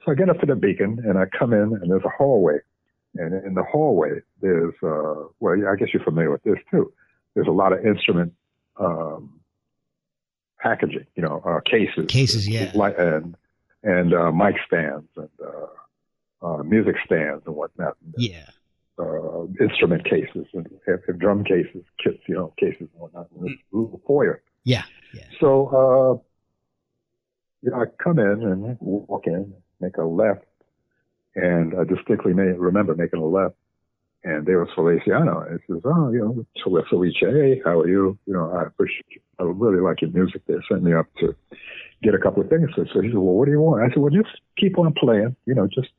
[0.06, 2.58] So I get up to the beacon and I come in and there's a hallway.
[3.16, 6.92] And in the hallway, there's, uh, well, I guess you're familiar with this too.
[7.36, 8.34] There's a lot of instrument,
[8.78, 9.40] um,
[10.60, 12.06] packaging, you know, uh, cases.
[12.08, 12.72] Cases, yeah.
[12.98, 13.36] And,
[13.84, 17.98] and, uh, mic stands and, uh, uh, music stands and whatnot.
[18.18, 18.50] Yeah.
[19.00, 23.28] Uh, instrument cases and, and drum cases, kits, you know, cases and whatnot.
[23.32, 24.44] And this little foyer.
[24.64, 24.84] Yeah.
[25.14, 25.24] Yeah.
[25.40, 26.22] So, uh,
[27.62, 30.46] you know, I come in and walk in, make a left,
[31.36, 33.56] and I distinctly may remember making a left,
[34.24, 35.42] and they was Feliciano.
[35.42, 38.18] And he says, "Oh, you know, so Felice, hey, how are you?
[38.26, 39.22] You know, I appreciate, you.
[39.40, 40.44] I really like your music.
[40.48, 41.36] They sent me up to
[42.04, 43.98] get a couple of things." So he said, "Well, what do you want?" I said,
[43.98, 45.36] "Well, just keep on playing.
[45.46, 45.90] You know, just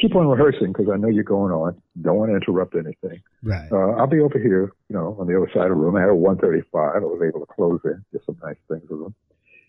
[0.00, 1.80] keep on rehearsing because I know you're going on.
[2.00, 3.70] Don't want to interrupt anything." Right.
[3.70, 5.96] Uh, I'll be over here, you know, on the other side of the room.
[5.96, 6.96] I had a 135.
[6.96, 9.14] I was able to close in, get some nice things with them.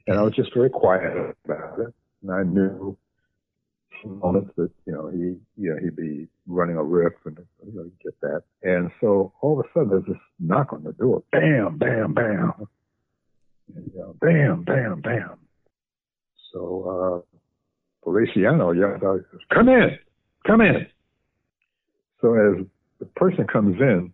[0.08, 1.94] And I was just very quiet about it.
[2.22, 2.98] And I knew
[4.04, 7.74] some moments that, you know, he, you know, he'd be running a riff and, you
[7.74, 8.44] know, get that.
[8.62, 11.24] And so all of a sudden there's this knock on the door.
[11.32, 12.54] Bam, bam, bam.
[13.74, 15.38] You know, bam, bam, bam.
[16.52, 17.38] So, uh,
[18.04, 19.22] Feliciano out,
[19.54, 19.98] come in,
[20.46, 20.88] come in.
[22.22, 22.66] So as
[23.00, 24.14] the person comes in,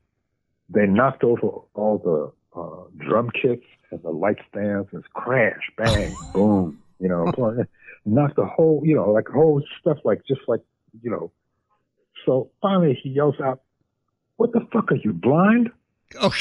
[0.69, 4.87] they knocked over all the uh, drum kits and the light stands.
[4.93, 6.79] It's crash, bang, boom.
[6.99, 7.31] You know,
[8.09, 10.61] knocked the whole, you know, like whole stuff, like just like,
[11.01, 11.31] you know.
[12.25, 13.61] So finally he yells out,
[14.37, 15.71] What the fuck are you blind?
[16.19, 16.33] Oh.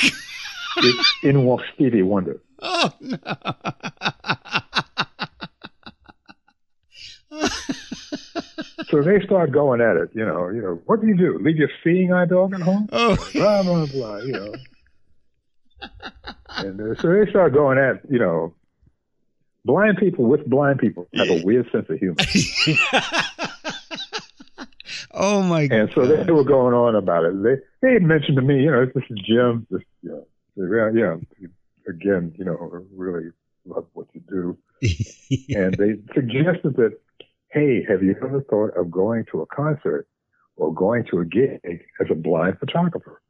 [0.78, 2.40] it, in walks Stevie Wonder.
[2.60, 3.18] Oh, no.
[8.88, 11.38] so they start going at it, you know, you know, what do you do?
[11.40, 12.88] Leave your seeing eye dog at home?
[12.92, 13.16] Oh.
[13.34, 14.54] Blah, blah, blah, you know.
[16.56, 18.54] and uh, so they start going at, you know,
[19.68, 22.16] blind people with blind people have a weird sense of humor.
[25.12, 25.78] oh my god.
[25.78, 27.42] And so they were going on about it.
[27.42, 29.66] They they mentioned to me, you know, this is Jim.
[29.70, 30.24] This, you
[30.56, 31.16] know, yeah,
[31.86, 33.28] again, you know, really
[33.66, 34.58] love what you do.
[35.50, 36.98] And they suggested that,
[37.50, 40.08] hey, have you ever thought of going to a concert
[40.56, 41.60] or going to a gig
[42.00, 43.20] as a blind photographer?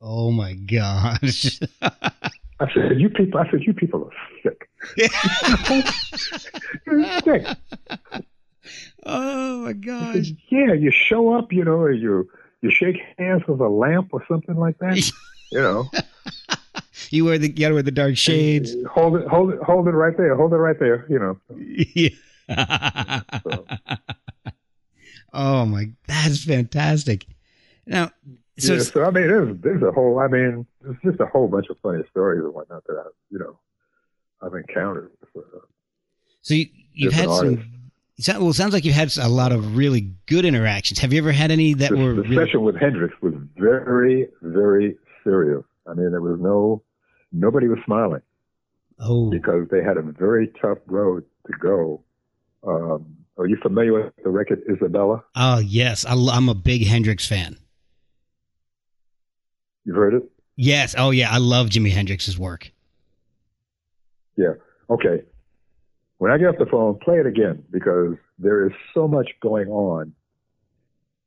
[0.00, 1.60] oh my gosh.
[2.58, 4.68] I said, you people, I said, you people are sick.
[7.24, 7.46] Sick.
[9.04, 9.72] oh my
[10.12, 12.28] said, yeah, you show up, you know, or you
[12.62, 15.10] you shake hands with a lamp or something like that.
[15.52, 15.88] You know,
[17.10, 18.74] You wear the you gotta wear the dark shades.
[18.90, 21.06] hold it, hold it, hold it right there, hold it right there.
[21.08, 21.38] You know,
[21.94, 22.08] Yeah.
[23.44, 23.64] So-
[25.32, 27.26] oh my, that's fantastic.
[27.86, 28.10] Now,
[28.58, 30.18] so yeah, so I mean, there's there's a whole.
[30.18, 33.38] I mean, there's just a whole bunch of funny stories and whatnot that I, you
[33.38, 33.58] know,
[34.42, 35.10] I've encountered.
[35.34, 35.42] So,
[36.42, 37.32] so you, you've had some.
[37.48, 37.64] artists.
[38.20, 40.98] sound- Well, it sounds like you've had a lot of really good interactions.
[41.00, 42.36] Have you ever had any that the, were the really?
[42.46, 45.62] session with Hendrix was very, very serious.
[45.88, 46.82] I mean, there was no,
[47.32, 48.22] nobody was smiling
[48.98, 52.02] Oh, because they had a very tough road to go.
[52.66, 55.22] Um, are you familiar with the record Izabella?
[55.34, 57.58] oh yes, I, I'm a big Hendrix fan.
[59.86, 60.30] You've heard it?
[60.56, 60.94] Yes.
[60.98, 62.70] Oh yeah, I love Jimi Hendrix's work.
[64.36, 64.54] Yeah.
[64.90, 65.22] Okay.
[66.18, 69.68] When I get off the phone, play it again because there is so much going
[69.68, 70.12] on.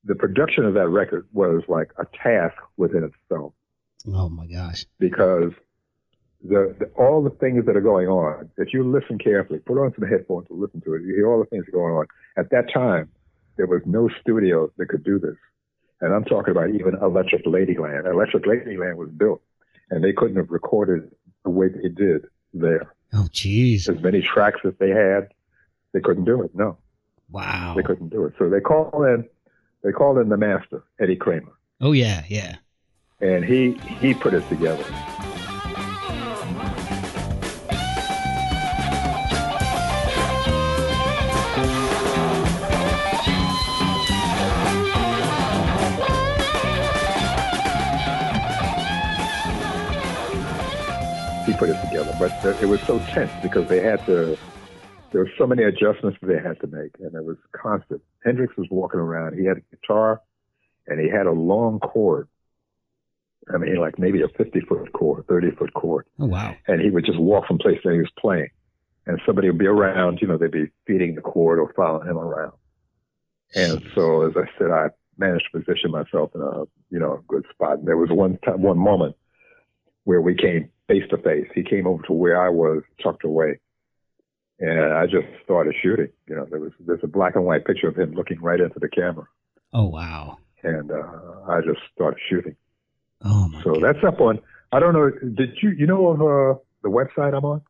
[0.03, 3.53] The production of that record was like a task within itself
[4.07, 4.85] Oh my gosh.
[4.97, 5.51] because
[6.43, 9.93] the, the all the things that are going on, if you listen carefully, put on
[9.99, 12.05] some headphones to listen to it, you hear all the things going on.
[12.37, 13.09] At that time,
[13.57, 15.35] there was no studio that could do this.
[16.01, 18.09] And I'm talking about even Electric Ladyland.
[18.11, 19.41] Electric Ladyland was built,
[19.89, 21.11] and they couldn't have recorded
[21.43, 22.93] the way they did there.
[23.13, 23.89] Oh jeez.
[23.89, 25.29] As many tracks as they had,
[25.93, 26.51] they couldn't do it.
[26.55, 26.77] No,
[27.31, 27.73] Wow.
[27.75, 28.33] they couldn't do it.
[28.39, 29.27] So they call in,
[29.83, 32.55] they called in the master, Eddie Kramer, Oh yeah, yeah.
[33.19, 34.85] and he he put it together.
[51.59, 54.37] Put it together, but uh, it was so tense because they had to.
[55.11, 58.01] There were so many adjustments they had to make, and it was constant.
[58.23, 59.37] Hendrix was walking around.
[59.37, 60.21] He had a guitar,
[60.87, 62.27] and he had a long cord.
[63.53, 66.05] I mean, like maybe a 50 foot cord, 30 foot cord.
[66.19, 66.55] Oh wow.
[66.67, 68.49] And he would just walk from place that he was playing.
[69.05, 72.17] And somebody would be around, you know, they'd be feeding the cord or following him
[72.17, 72.53] around.
[73.55, 77.21] And so, as I said, I managed to position myself in a, you know, a
[77.27, 77.79] good spot.
[77.79, 79.15] And there was one time, one moment
[80.03, 81.47] where we came face to face.
[81.55, 83.59] He came over to where I was tucked away.
[84.59, 86.09] And I just started shooting.
[86.27, 88.77] You know, there was, there's a black and white picture of him looking right into
[88.79, 89.25] the camera.
[89.71, 90.39] Oh wow.
[90.63, 91.05] And, uh,
[91.47, 92.57] I just started shooting.
[93.23, 93.63] Oh my.
[93.63, 94.39] So that's up on.
[94.73, 95.09] I don't know.
[95.09, 97.61] Did you you know of uh, the website I'm on?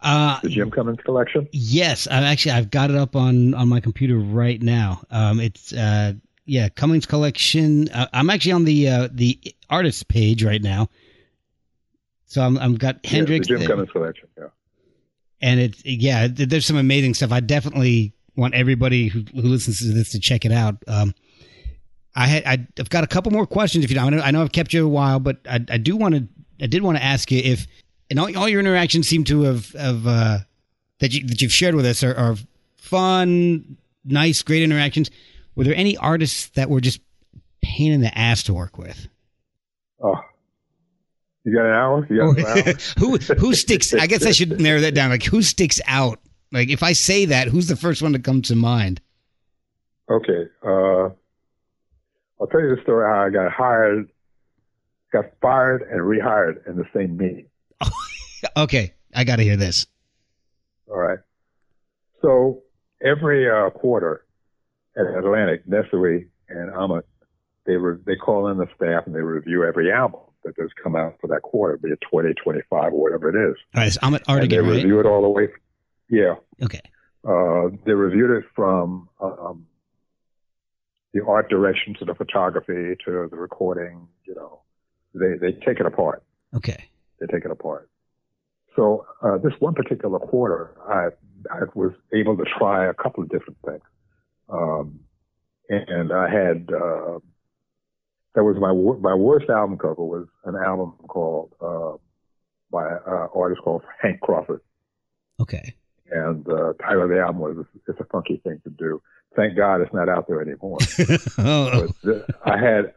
[0.00, 1.48] Uh, The Jim Cummins collection.
[1.52, 5.02] yes, I've actually I've got it up on on my computer right now.
[5.10, 6.14] Um, it's uh,
[6.46, 7.88] yeah, Cummins collection.
[7.90, 9.38] Uh, I'm actually on the uh, the
[9.70, 10.88] artist page right now.
[12.28, 13.68] So I'm I'm got Hendrix Yeah, the Jim.
[13.70, 14.28] Cummins collection.
[14.38, 14.44] Yeah.
[15.40, 17.32] and it's yeah, there's some amazing stuff.
[17.32, 20.76] I definitely want everybody who, who listens to this to check it out.
[20.86, 21.14] Um,
[22.14, 24.12] I had I, I've got a couple more questions if you don't.
[24.12, 26.28] I know, I know I've kept you a while, but I, I do want to
[26.62, 27.66] I did want to ask you if
[28.10, 30.38] and all, all your interactions seem to have of uh,
[31.00, 32.36] that you that you've shared with us are, are
[32.76, 35.10] fun, nice, great interactions.
[35.56, 37.00] Were there any artists that were just
[37.62, 39.08] pain in the ass to work with?
[40.00, 40.14] Oh,
[41.48, 42.06] you got an hour?
[42.10, 42.74] You got an hour?
[42.98, 43.94] who who sticks?
[43.94, 45.10] I guess I should narrow that down.
[45.10, 46.20] Like who sticks out?
[46.52, 49.00] Like if I say that, who's the first one to come to mind?
[50.10, 50.44] Okay.
[50.62, 51.08] Uh,
[52.40, 54.10] I'll tell you the story how I got hired,
[55.12, 57.46] got fired, and rehired in the same meeting.
[58.56, 59.84] Okay, I got to hear this.
[60.88, 61.18] All right.
[62.22, 62.62] So
[63.04, 64.24] every uh, quarter
[64.96, 67.04] at Atlantic, Nesuhi and Ahmet,
[67.66, 70.96] they were they call in the staff and they review every album that does come
[70.96, 73.56] out for that quarter, be it 20, 25, or whatever it is.
[73.74, 74.76] All right, so I'm at and they right?
[74.76, 75.48] review it all the way.
[76.10, 76.34] Yeah.
[76.62, 76.80] Okay.
[77.26, 79.66] Uh, they reviewed it from um,
[81.12, 84.08] the art direction to the photography to the recording.
[84.24, 84.60] You know,
[85.14, 86.22] they they take it apart.
[86.54, 86.84] Okay.
[87.20, 87.90] They take it apart.
[88.76, 91.08] So uh, this one particular quarter, I
[91.52, 93.82] I was able to try a couple of different things,
[94.48, 95.00] um,
[95.68, 97.18] and I had uh,
[98.38, 101.96] that was my my worst album cover was an album called uh,
[102.70, 104.60] by an uh, artist called Hank Crawford,
[105.40, 105.74] Okay.
[106.12, 109.02] and the title of the album was "It's a Funky Thing to Do."
[109.34, 110.78] Thank God it's not out there anymore.
[111.38, 112.94] oh, the, I had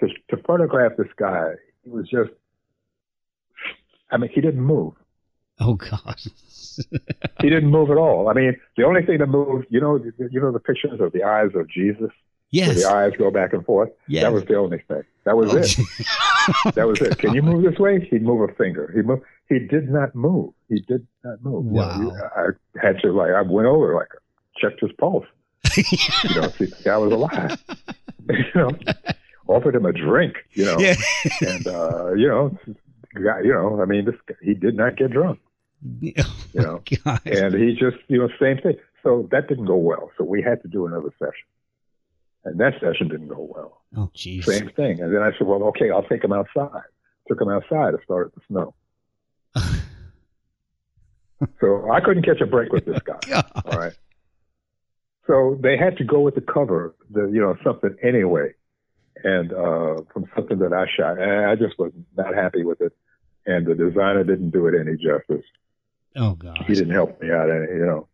[0.00, 1.52] to, to photograph this guy.
[1.84, 2.30] He was just,
[4.10, 4.94] I mean, he didn't move.
[5.60, 6.20] oh God.
[7.40, 8.28] He didn't move at all.
[8.28, 11.22] I mean, the only thing that moved, you know, you know the pictures of the
[11.22, 12.10] eyes of Jesus,
[12.50, 12.82] yes.
[12.82, 13.90] the eyes go back and forth.
[14.08, 14.22] Yes.
[14.24, 15.02] That was the only thing.
[15.24, 15.76] That was Oh, it.
[16.76, 17.18] That was it.
[17.18, 18.06] Can you move this way?
[18.10, 18.92] He'd move a finger.
[18.94, 19.22] He moved.
[19.48, 20.52] He did not move.
[20.68, 21.64] He did not move.
[21.66, 22.30] You know, Wow.
[22.36, 22.46] I
[22.80, 23.30] had to like.
[23.32, 24.08] I went over like
[24.56, 25.26] checked his pulse.
[25.76, 27.58] you know, see guy was alive.
[28.30, 28.70] you know,
[29.48, 30.34] offered him a drink.
[30.52, 30.94] You know, yeah.
[31.40, 32.56] and uh, you know,
[33.14, 33.40] guy.
[33.42, 35.40] You know, I mean, this guy, he did not get drunk.
[36.00, 36.14] you
[36.54, 37.20] know, God.
[37.26, 38.76] and he just you know same thing.
[39.02, 40.10] So that didn't go well.
[40.16, 41.46] So we had to do another session,
[42.46, 43.82] and that session didn't go well.
[43.96, 44.44] oh, jeez.
[44.44, 45.00] Same thing.
[45.00, 46.82] And then I said, well, okay, I'll take him outside.
[47.28, 47.92] Took him outside.
[47.94, 48.74] It started to snow.
[51.60, 53.18] So I couldn't catch a break with this guy.
[53.28, 53.44] God.
[53.66, 53.92] All right.
[55.26, 58.54] So they had to go with the cover, the you know something anyway,
[59.22, 62.92] and uh, from something that I shot, and I just was not happy with it,
[63.44, 65.44] and the designer didn't do it any justice.
[66.16, 66.56] Oh God.
[66.66, 68.08] He didn't help me out any, you know,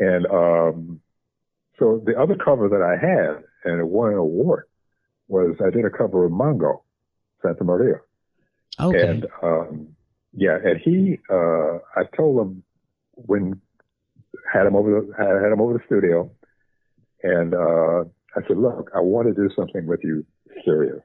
[0.00, 1.00] and um,
[1.78, 4.64] so the other cover that I had, and it won an award,
[5.28, 6.82] was I did a cover of Mongo,
[7.44, 8.00] Santamaria.
[8.80, 9.06] Okay.
[9.06, 9.88] And um,
[10.32, 12.62] yeah, and he, uh, I told him
[13.14, 13.60] when
[14.52, 16.30] had him over the had him over the studio,
[17.22, 18.04] and uh,
[18.36, 20.24] I said, look, I want to do something with you
[20.64, 21.00] serious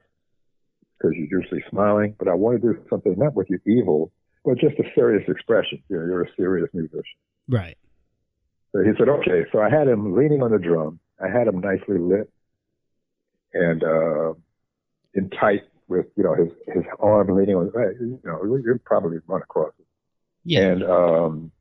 [0.98, 4.12] because you're usually smiling, but I want to do something not with you evil,
[4.44, 5.82] but just a serious expression.
[5.88, 7.04] You know, you're a serious musician.
[7.48, 7.78] right.
[8.72, 9.44] So he said, okay.
[9.52, 11.00] So I had him leaning on the drum.
[11.20, 12.30] I had him nicely lit
[13.52, 14.34] and uh,
[15.14, 19.42] in tight with, you know, his, his arm leaning on, you know, you'd probably run
[19.42, 19.86] across it.
[20.44, 20.60] Yeah.
[20.60, 21.52] And um,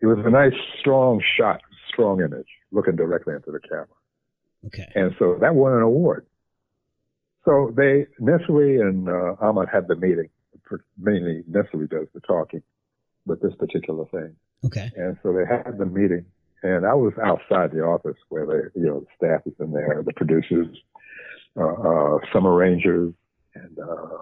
[0.00, 3.86] it was a nice, strong shot, strong image, looking directly into the camera.
[4.66, 4.86] okay.
[4.94, 6.26] And so that won an award.
[7.44, 10.28] So they, Nesuhi and uh, Ahmet had the meeting.
[10.98, 12.62] Mainly Nesuhi does the talking
[13.26, 14.34] with this particular thing.
[14.66, 14.90] Okay.
[14.96, 16.24] And so they had the meeting,
[16.62, 20.02] and I was outside the office where they, you know, the staff is in there,
[20.04, 20.68] the producers,
[21.56, 23.12] uh, uh, some arrangers,
[23.54, 24.18] and uh,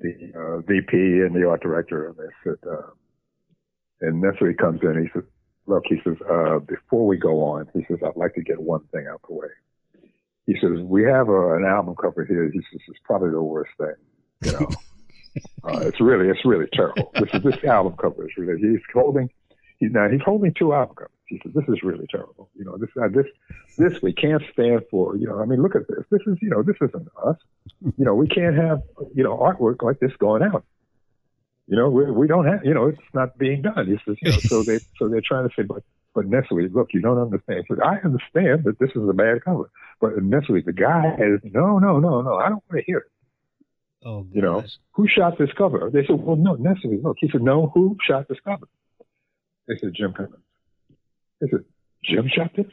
[0.00, 2.08] the uh, VP and the art director.
[2.08, 2.90] And they said, uh,
[4.00, 5.02] and Nesuhi comes in.
[5.02, 5.28] He says,
[5.66, 8.84] "Look," he says, uh, "before we go on, he says, I'd like to get one
[8.92, 9.48] thing out the way."
[10.46, 13.72] He says, "We have a, an album cover here." He says, "It's probably the worst
[13.78, 13.94] thing,
[14.44, 14.68] you know."
[15.64, 17.10] Uh, it's really, it's really terrible.
[17.14, 18.60] This is this album cover is really.
[18.60, 19.30] He's holding,
[19.78, 21.12] he's now he's holding two album covers.
[21.26, 22.48] He says, "This is really terrible.
[22.56, 23.26] You know, this, uh, this,
[23.76, 25.16] this we can't stand for.
[25.16, 26.04] You know, I mean, look at this.
[26.10, 27.36] This is, you know, this isn't us.
[27.82, 28.82] You know, we can't have,
[29.14, 30.64] you know, artwork like this going out.
[31.66, 33.86] You know, we, we don't have, you know, it's not being done.
[33.86, 35.82] He says, you know, so they, so they're trying to say, but,
[36.14, 37.66] but Nesuhi, look, you don't understand.
[37.68, 39.70] Says, I understand that this is a bad cover,
[40.00, 43.12] but Nesuhi, the guy has, no, no, no, no, I don't want to hear it.
[44.04, 45.90] Oh, You know, who shot this cover?
[45.92, 47.16] They said, well, no, Nesuhi, look.
[47.20, 48.68] He said, no, who shot this cover?
[49.66, 50.36] They said, Jim Cummins.
[51.40, 51.64] They said,
[52.04, 52.66] Jim shot this?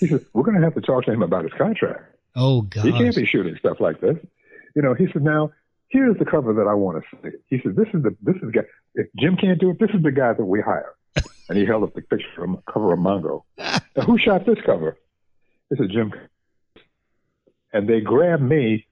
[0.00, 2.02] He said, we're going to have to talk to him about his contract.
[2.36, 2.84] Oh God.
[2.84, 4.16] He can't be shooting stuff like this.
[4.76, 5.50] You know, he said, now,
[5.88, 7.36] here's the cover that I want to see.
[7.48, 8.60] He said, this is the, this is the guy.
[8.94, 10.94] If Jim can't do it, this is the guy that we hire.
[11.48, 13.42] And he held up the picture from cover of Mongo.
[13.58, 14.96] Now, who shot this cover?
[15.70, 16.12] This is Jim.
[17.72, 18.86] And they grabbed me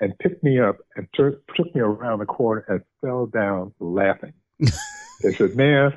[0.00, 4.32] and picked me up and tur- took me around the corner and fell down laughing.
[4.58, 5.92] they said, man,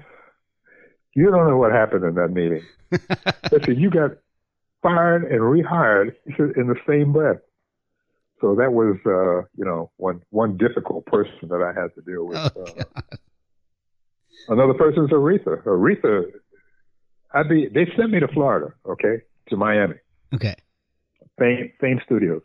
[1.16, 2.66] you don't know what happened in that meeting.
[2.91, 4.12] they said, you got
[4.82, 7.38] fired and rehired he said, in the same breath.
[8.41, 12.26] So that was, uh, you know, one one difficult person that I had to deal
[12.26, 12.38] with.
[12.56, 13.04] Oh, uh,
[14.47, 15.62] another person is Aretha.
[15.64, 16.24] Aretha,
[17.34, 17.68] I'd be.
[17.68, 19.95] They sent me to Florida, okay, to Miami,
[20.34, 20.56] Okay.
[21.38, 22.41] Fame Fame Studios,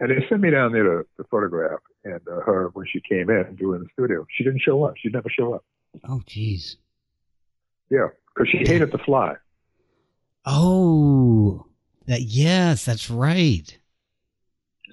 [0.00, 1.80] and they sent me down there to, to photograph.
[2.04, 4.84] And uh, her when she came in and do in the studio, she didn't show
[4.84, 4.94] up.
[4.96, 5.64] She'd never show up.
[6.08, 6.76] Oh, jeez.
[7.90, 9.34] Yeah, because she hated to fly.
[10.44, 11.66] Oh,
[12.06, 12.22] that.
[12.22, 13.76] Yes, that's right.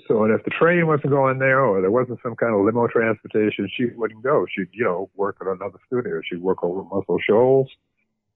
[0.08, 2.88] So, and if the train wasn't going there or there wasn't some kind of limo
[2.88, 4.45] transportation, she wouldn't go.
[4.56, 6.22] She'd, you know, work at another studio.
[6.30, 7.70] She'd work over Muscle Shoals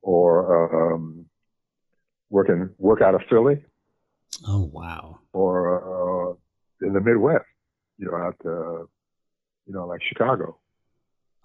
[0.02, 1.26] or um,
[2.30, 3.64] work, in, work out of Philly
[4.48, 5.20] Oh, wow.
[5.34, 6.34] or uh,
[6.82, 7.46] in the Midwest,
[7.98, 8.90] you know, out, to,
[9.66, 10.58] you know, like Chicago.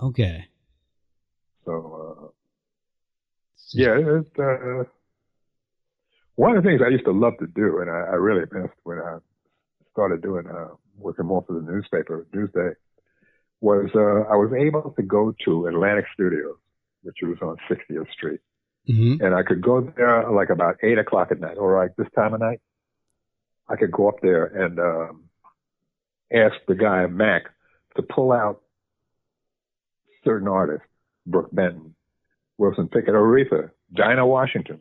[0.01, 0.45] Okay.
[1.65, 1.73] So,
[2.23, 2.29] uh,
[3.73, 4.85] Yeah, it, uh,
[6.37, 8.75] one of the things I used to love to do, and I, I really missed
[8.83, 9.19] when I
[9.93, 12.75] started doing uh, working more for the newspaper, Newsday,
[13.61, 16.57] was uh, I was able to go to Atlantic Studios,
[17.03, 18.41] which was on 60th Street,
[18.87, 19.25] Mm-hmm.
[19.25, 22.35] and I could go there like about eight o'clock at night, or like this time
[22.35, 22.61] of night.
[23.67, 25.24] I could go up there and um,
[26.33, 27.43] ask the guy Mac
[27.97, 28.63] to pull out
[30.25, 30.87] certain artists,
[31.27, 31.95] Brook Benton,
[32.59, 34.81] Wilson Pickett, Aretha, Dinah Washington,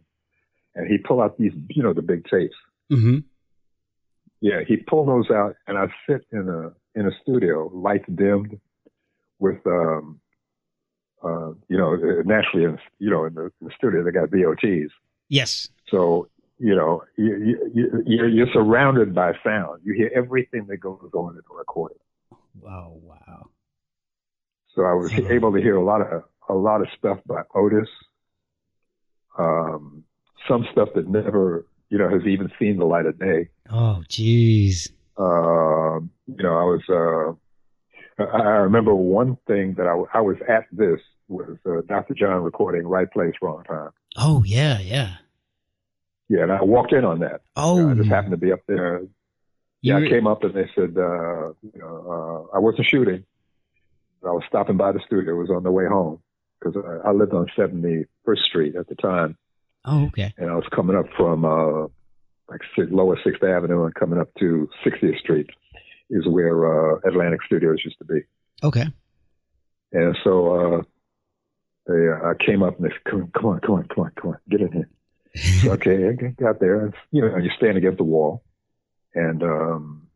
[0.76, 2.56] and he'd pull out these, you know, the big tapes.
[2.92, 3.20] Mm-hmm.
[4.42, 8.60] Yeah, he pulled those out, and I'd sit in a in a studio, lights dimmed,
[9.40, 10.20] with um,
[11.24, 14.90] uh, you know, naturally, in, you know, in the, in the studio they got VOTs,
[15.30, 15.70] Yes.
[15.88, 16.28] so
[16.64, 19.82] you know, you, you, you, you're, you're surrounded by sound.
[19.84, 21.98] You hear everything that goes on in the recording.
[22.66, 23.50] Oh wow.
[24.74, 27.90] So I was able to hear a lot of a lot of stuff by Otis,
[29.38, 30.06] um,
[30.48, 33.50] some stuff that never, you know, has even seen the light of day.
[33.70, 34.90] Oh jeez.
[35.18, 36.82] Um, you know, I was.
[36.90, 42.14] Uh, I I remember one thing that I, I was at this was uh, Dr.
[42.14, 45.16] John recording "Right Place, Wrong Time." Oh yeah, yeah.
[46.34, 47.42] Yeah, and I walked in on that.
[47.56, 49.02] Oh, I just happened to be up there.
[49.02, 49.10] you
[49.84, 53.24] Yeah, I came up and they said, uh, you know, uh, I wasn't shooting.
[54.26, 55.36] I was stopping by the studio.
[55.36, 56.24] It was on the way home
[56.60, 59.38] because I, I lived on 71st Street at the time,
[59.86, 60.34] oh okay.
[60.40, 61.84] and I was coming up from uh,
[62.50, 65.52] like Lower Sixth Avenue and coming up to 60th Street
[66.10, 68.22] is where uh, Atlantic Studios used to be.
[68.64, 68.88] Okay.
[69.92, 70.82] And so uh,
[71.86, 74.04] they, uh, I came up and they said, come on, come on, come on, come
[74.06, 74.90] on, come on, get in here.
[75.66, 76.12] Okay, I
[76.42, 78.44] got there, and you know, you stand against the wall,
[79.16, 80.08] and um,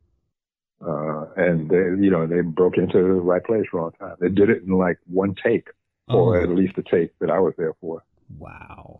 [0.86, 4.15] uh, and they, you know, they broke into the right place, wrong time.
[4.20, 5.70] They did it in like one take,
[6.07, 8.03] or at oh, least the take that I was there for.
[8.38, 8.99] wow.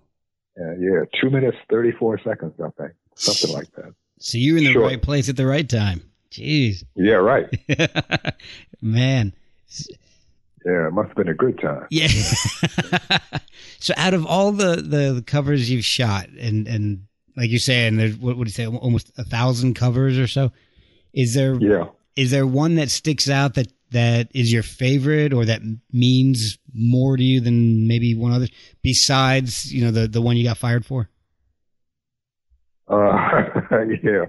[0.56, 3.94] And yeah, two minutes thirty four seconds, I think, something like that.
[4.20, 4.82] So you're in the Sure.
[4.84, 6.02] right place at the right time.
[6.32, 6.84] Jeez.
[6.96, 7.48] Yeah, right.
[8.82, 9.34] Man.
[10.68, 11.88] Yeah, it must have been a good time.
[11.90, 12.08] Yeah.
[13.80, 17.08] so out of all the, the the covers you've shot and and
[17.38, 20.52] like you're saying there's what would you say almost a thousand covers or so
[21.14, 21.86] is there Yeah.
[22.18, 25.62] Is there one that sticks out that that is your favorite or that
[25.94, 28.48] means more to you than maybe one other
[28.84, 31.08] besides you know the the one you got fired for
[32.90, 33.14] Uh,
[34.04, 34.26] yeah.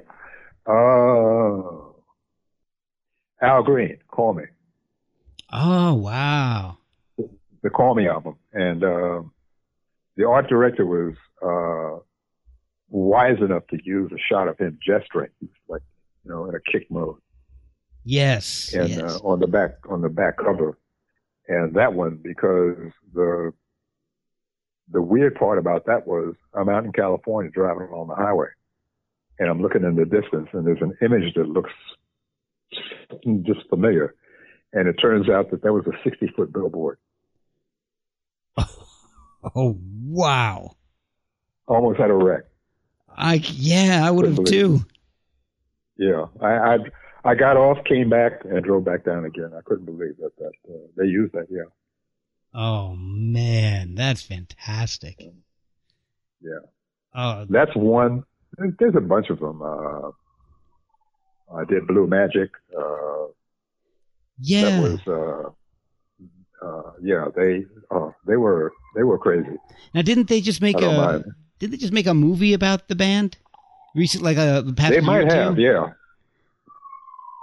[0.66, 1.62] Uh,
[3.40, 4.44] Al Green, call me.
[5.52, 6.78] Oh wow.
[7.62, 9.22] The Call Me album, and uh,
[10.16, 12.02] the art director was uh,
[12.88, 15.82] wise enough to use a shot of him gesturing, He was like
[16.24, 17.16] you know in a kick mode,
[18.04, 19.02] yes and yes.
[19.02, 20.78] uh, on the back on the back cover,
[21.48, 22.76] and that one because
[23.12, 23.52] the
[24.90, 28.48] the weird part about that was I'm out in California driving along the highway,
[29.38, 31.72] and I'm looking in the distance, and there's an image that looks
[33.42, 34.14] just familiar,
[34.72, 36.98] and it turns out that that was a 60 foot billboard.
[39.54, 40.74] oh wow
[41.66, 42.44] almost had a wreck.
[43.16, 44.80] i yeah i would have too
[45.96, 46.78] Yeah, I, I
[47.24, 49.50] I got off, came back, and drove back down again.
[49.56, 51.46] I couldn't believe that that uh, they used that.
[51.50, 51.70] Yeah,
[52.54, 55.20] oh man that's fantastic
[56.40, 56.58] yeah.
[57.14, 58.24] oh That's one.
[58.56, 59.60] There's, there's a bunch of them.
[59.62, 60.10] Uh,
[61.54, 62.50] I did Blue Magic.
[62.76, 63.26] Uh,
[64.40, 65.00] yeah That was.
[65.06, 65.50] Uh,
[66.60, 69.56] uh, yeah, they uh, they were they were crazy.
[69.94, 70.86] Now, didn't they just make a?
[70.86, 71.24] mind.
[71.58, 73.36] Did they just make a movie about the band?
[73.94, 75.56] Recent, like a the past They might have.
[75.56, 75.62] two?
[75.62, 75.90] Yeah.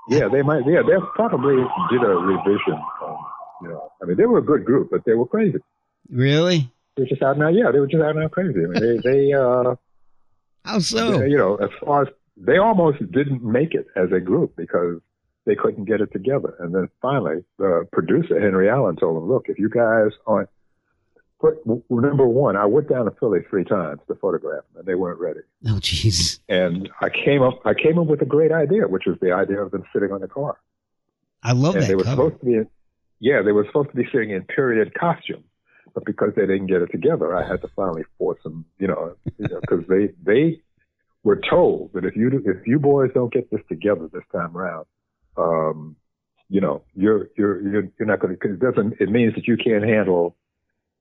[0.08, 0.66] Yeah, they might.
[0.68, 1.56] Yeah, they probably
[1.90, 2.80] did a revision.
[3.04, 3.18] Um,
[3.62, 5.58] you know, I mean, they were a good group, but they were crazy.
[6.12, 6.70] Really?
[6.96, 7.48] They were just out now.
[7.48, 8.60] Yeah, they were just out now crazy.
[8.64, 9.76] I mean, they they uh,
[10.64, 11.24] How so?
[11.24, 15.00] you know, as far as they almost didn't make it as a group because
[15.46, 16.56] they couldn't get it together.
[16.60, 20.50] And then finally, the producer Henry Allen told them, "Look, if you guys aren't
[21.40, 24.96] put number one, I went down to Philly three times to photograph them, and they
[24.96, 25.42] weren't ready.
[25.68, 26.40] Oh, jeez.
[26.50, 29.62] And I came up, I came up with a great idea, which was the idea
[29.62, 30.58] of them sitting on the car.
[31.44, 32.24] I love and that they were cover.
[32.30, 32.70] supposed to be,
[33.20, 35.44] yeah, they were supposed to be sitting in period costume,
[35.94, 39.16] but because they didn't get it together, I had to finally force them, you know,
[39.38, 40.62] because they they
[41.24, 44.56] were told that if you do- if you boys don't get this together this time
[44.58, 44.86] around,
[45.38, 45.96] um,
[46.50, 48.54] you know, you're you're you're, you're not going to.
[48.54, 48.96] It doesn't.
[49.00, 50.36] It means that you can't handle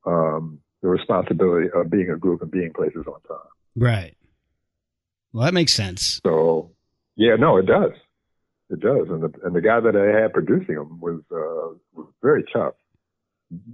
[0.07, 3.49] um, the responsibility of being a group and being places on time.
[3.76, 4.16] Right.
[5.32, 6.20] Well, that makes sense.
[6.24, 6.70] So,
[7.16, 7.93] yeah, no, it does.
[8.70, 9.09] It does.
[9.09, 12.74] And the and the guy that I had producing them was uh, was very tough,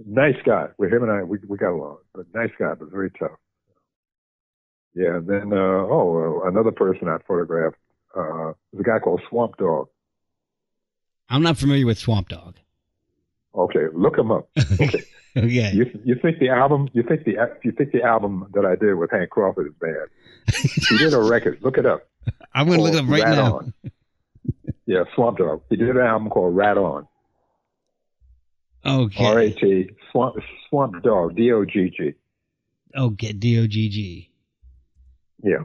[0.05, 0.67] nice guy.
[0.77, 3.37] With him and I, we we got along, but nice guy, but very tough.
[4.93, 5.17] Yeah.
[5.17, 7.77] And then uh, oh, uh, another person I photographed
[8.15, 9.87] uh, was a guy called Swamp Dogg.
[11.29, 12.55] I'm not familiar with Swamp Dogg.
[13.55, 14.49] Okay, look him up.
[14.79, 15.03] Okay.
[15.37, 15.71] Okay.
[15.73, 16.89] You you think the album?
[16.91, 20.09] You think the you think the album that I did with Hank Crawford is bad?
[20.89, 21.59] he did a record.
[21.61, 22.09] Look it up.
[22.53, 23.57] I'm going to look it up right Rat now.
[23.59, 23.73] On.
[24.85, 25.61] Yeah, Swamp Dogg.
[25.69, 27.07] He did an album called Rat On.
[28.85, 29.25] Okay.
[29.25, 30.35] R A T Swamp
[30.69, 32.11] Swamp Dogg D O G G.
[32.93, 33.31] Okay.
[33.31, 34.31] D O G G.
[35.43, 35.63] Yeah,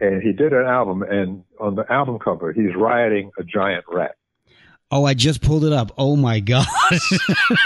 [0.00, 4.16] and he did an album, and on the album cover, he's riding a giant rat,
[4.90, 5.92] Oh, I just pulled it up.
[5.98, 6.66] Oh my gosh.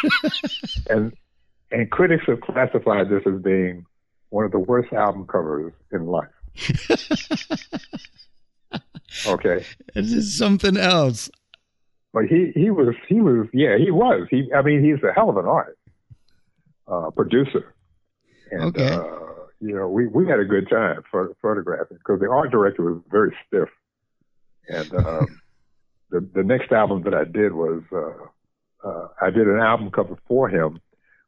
[0.91, 1.12] and
[1.71, 3.85] and critics have classified this as being
[4.31, 6.29] one of the worst album covers in life.
[9.27, 9.64] okay,
[9.95, 11.31] this is something else.
[12.12, 15.31] but he he was he was yeah he was he I mean he's a hell
[15.31, 15.79] of an artist,
[16.89, 17.75] uh, producer,
[18.51, 18.95] and Okay.
[18.95, 19.05] uh,
[19.61, 23.03] you know we we had a good time pho- photographing because the art director was
[23.11, 23.68] very stiff,
[24.68, 25.41] and um,
[26.11, 30.17] the the next album that I did was uh, uh, I did an album cover
[30.27, 30.81] for him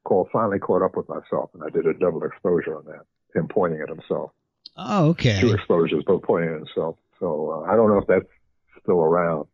[0.05, 3.03] called Finally Caught Up with Myself, and I did a double exposure on that,
[3.39, 4.33] him pointing at himself,
[4.77, 5.41] Oh, okay.
[5.41, 6.97] two exposures, both pointing at himself.
[7.21, 8.27] So uh, I don't know if that's
[8.83, 9.47] still around,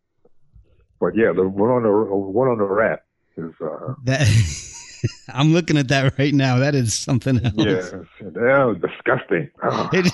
[1.01, 3.05] but yeah, the one on the one on the rat
[3.37, 4.27] is uh, That
[5.35, 6.59] I'm looking at that right now.
[6.59, 7.55] That is something else.
[7.57, 9.51] yeah, yeah, disgusting.
[9.63, 10.13] Oh, It-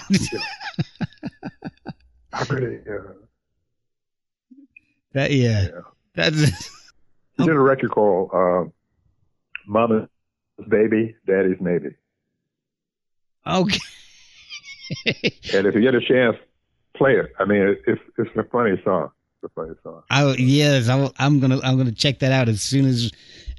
[2.32, 3.12] I really, uh,
[5.14, 5.62] that yeah.
[5.62, 5.80] Yeah.
[6.14, 6.70] That's
[7.36, 8.70] he did a record called uh,
[9.66, 10.08] "Mama's
[10.68, 11.96] Baby, Daddy's Maybe,"
[13.46, 13.78] okay.
[15.54, 16.36] and if you get a chance,
[16.96, 17.32] play it.
[17.38, 19.10] I mean, it, it's it's a funny song.
[19.42, 20.02] It's a funny song.
[20.10, 23.10] I yes, I, am gonna I'm gonna check that out as soon as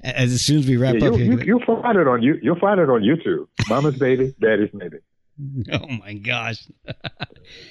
[0.04, 1.46] as, soon as we wrap Yeah, up you, you, here.
[1.46, 2.36] you'll find it on you.
[2.42, 3.48] You'll find it on YouTube.
[3.68, 4.98] Mama's Baby, Daddy's Maybe.
[5.74, 6.66] oh my gosh!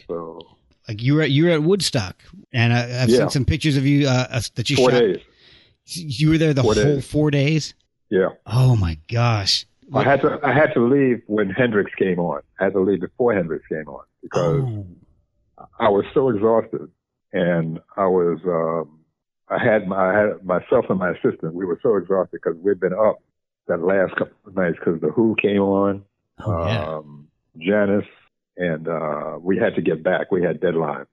[0.07, 0.41] So
[0.89, 2.17] Like you were at, you were at Woodstock,
[2.53, 3.19] and I, I've Yeah.
[3.19, 5.01] seen some pictures of you uh, uh, that you four shot.
[5.01, 5.21] days.
[5.87, 7.07] You were there the Four whole days.
[7.11, 7.75] four days.
[8.11, 8.29] Yeah.
[8.47, 9.67] Oh my gosh!
[9.95, 12.43] I had to I had to leave when Hendrix came on.
[12.61, 14.87] I had to leave before Hendrix came on because Oh,
[15.81, 16.91] I was so exhausted,
[17.33, 19.01] and I was um,
[19.49, 21.55] I had my I had myself and my assistant.
[21.55, 23.21] We were so exhausted because we'd been up
[23.69, 26.05] that last couple of nights because the Who came on,
[26.45, 26.97] oh yeah.
[26.97, 27.29] um,
[27.59, 28.05] Janis,
[28.57, 30.31] and uh, we had to get back.
[30.31, 31.07] We had deadline,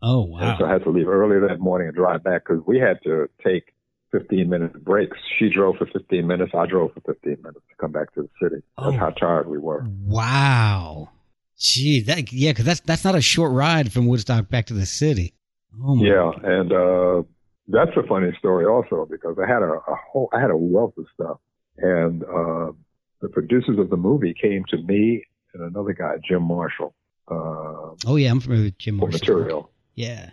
[0.00, 0.56] Oh and wow.
[0.58, 3.28] so I had to leave early that morning and drive back because we had to
[3.44, 3.74] take
[4.12, 5.16] 15 minute breaks.
[5.38, 6.52] She drove for 15 minutes.
[6.54, 8.62] I drove for 15 minutes to come back to the city.
[8.78, 8.98] That's Oh.
[8.98, 9.86] how tired we were.
[10.26, 11.10] Wow.
[11.58, 14.86] Gee, that yeah, because that's that's not a short ride from Woodstock back to the
[14.86, 15.34] city.
[15.82, 17.22] Oh my Yeah, and uh,
[17.68, 20.94] that's a funny story also because I had a, a whole I had a wealth
[20.98, 21.38] of stuff,
[21.78, 22.72] and uh,
[23.20, 25.24] the producers of the movie came to me
[25.54, 26.94] and another guy, Jim Marshall,
[27.28, 29.18] uh, Oh yeah, I'm familiar with Jim Marshall.
[29.18, 29.70] material.
[29.94, 30.30] Yeah.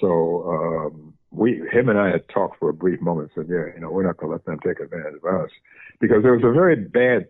[0.00, 3.30] So um, we, him and I had talked for a brief moment.
[3.34, 5.50] Said, yeah, you know, we're not going to let them take advantage of us
[6.00, 7.28] because there was a very bad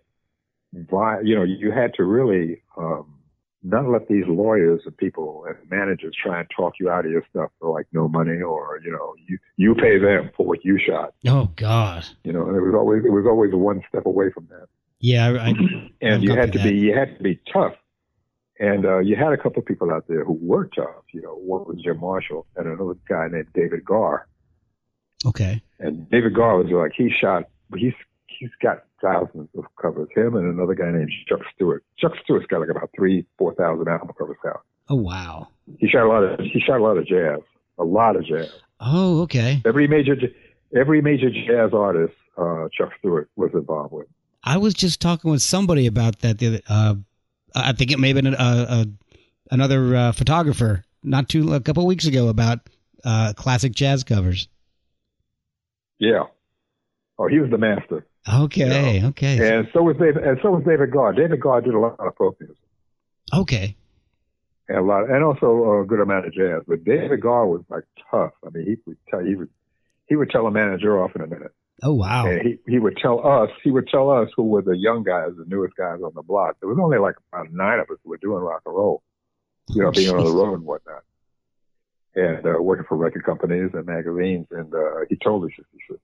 [0.74, 1.26] vibe.
[1.26, 3.18] You know, you had to really um,
[3.62, 7.24] not let these lawyers and people and managers try and talk you out of your
[7.30, 10.78] stuff for like no money or you know, you you pay them for what you
[10.78, 11.14] shot.
[11.26, 12.05] Oh God.
[12.24, 14.67] You know, and it was always it was always one step away from that.
[15.00, 15.26] Yeah.
[15.29, 15.53] I, I,
[16.00, 17.75] And you had to to be you had to be tough.
[18.61, 21.04] And uh, you had a couple of people out there who were tough.
[21.12, 24.26] You know, one was Jim Marshall and another guy named David Gahr.
[25.26, 25.62] okay.
[25.79, 27.45] And David Gahr was like he shot.
[27.76, 27.92] He's
[28.26, 30.08] he's got thousands of covers.
[30.14, 31.84] Him and another guy named Chuck Stewart.
[31.99, 34.62] Chuck Stewart's got like about three, four thousand album covers out.
[34.88, 35.49] Oh wow.
[35.79, 37.41] He shot a lot of he shot a lot of jazz,
[37.79, 38.50] a lot of jazz.
[38.80, 39.62] Oh okay.
[39.64, 40.16] Every major
[40.75, 44.07] every major jazz artist uh, Chuck Stewart was involved with.
[44.44, 46.38] I was just talking with somebody about that.
[46.38, 46.94] The other, uh,
[47.54, 48.84] I think it may have been uh, uh,
[49.50, 52.60] another uh, photographer not too a couple weeks ago about
[53.04, 54.48] uh, classic jazz covers.
[55.98, 56.24] Yeah.
[57.18, 58.06] Oh, he was the master.
[58.32, 59.04] Okay.
[59.04, 59.56] Okay.
[59.58, 60.22] And so was David.
[60.22, 61.12] And so was David Gahr.
[61.12, 62.56] David Gahr did a lot of folk music
[63.34, 63.74] Okay.
[64.68, 66.62] and a lot, and also a good amount of jazz.
[66.66, 68.32] But David Gahr was like tough.
[68.46, 69.48] I mean, he would tell he would
[70.06, 71.52] he would tell a manager off in a minute.
[71.83, 72.26] Oh wow.
[72.26, 75.30] And he, he would tell us, he would tell us who were the young guys,
[75.37, 76.57] the newest guys on the block.
[76.61, 79.03] There was only like about nine of us who were doing rock and roll,
[79.68, 81.03] you know, being on the road and whatnot.
[82.14, 84.49] And, uh, working for record companies and magazines.
[84.50, 85.99] And, uh, he told us, he said,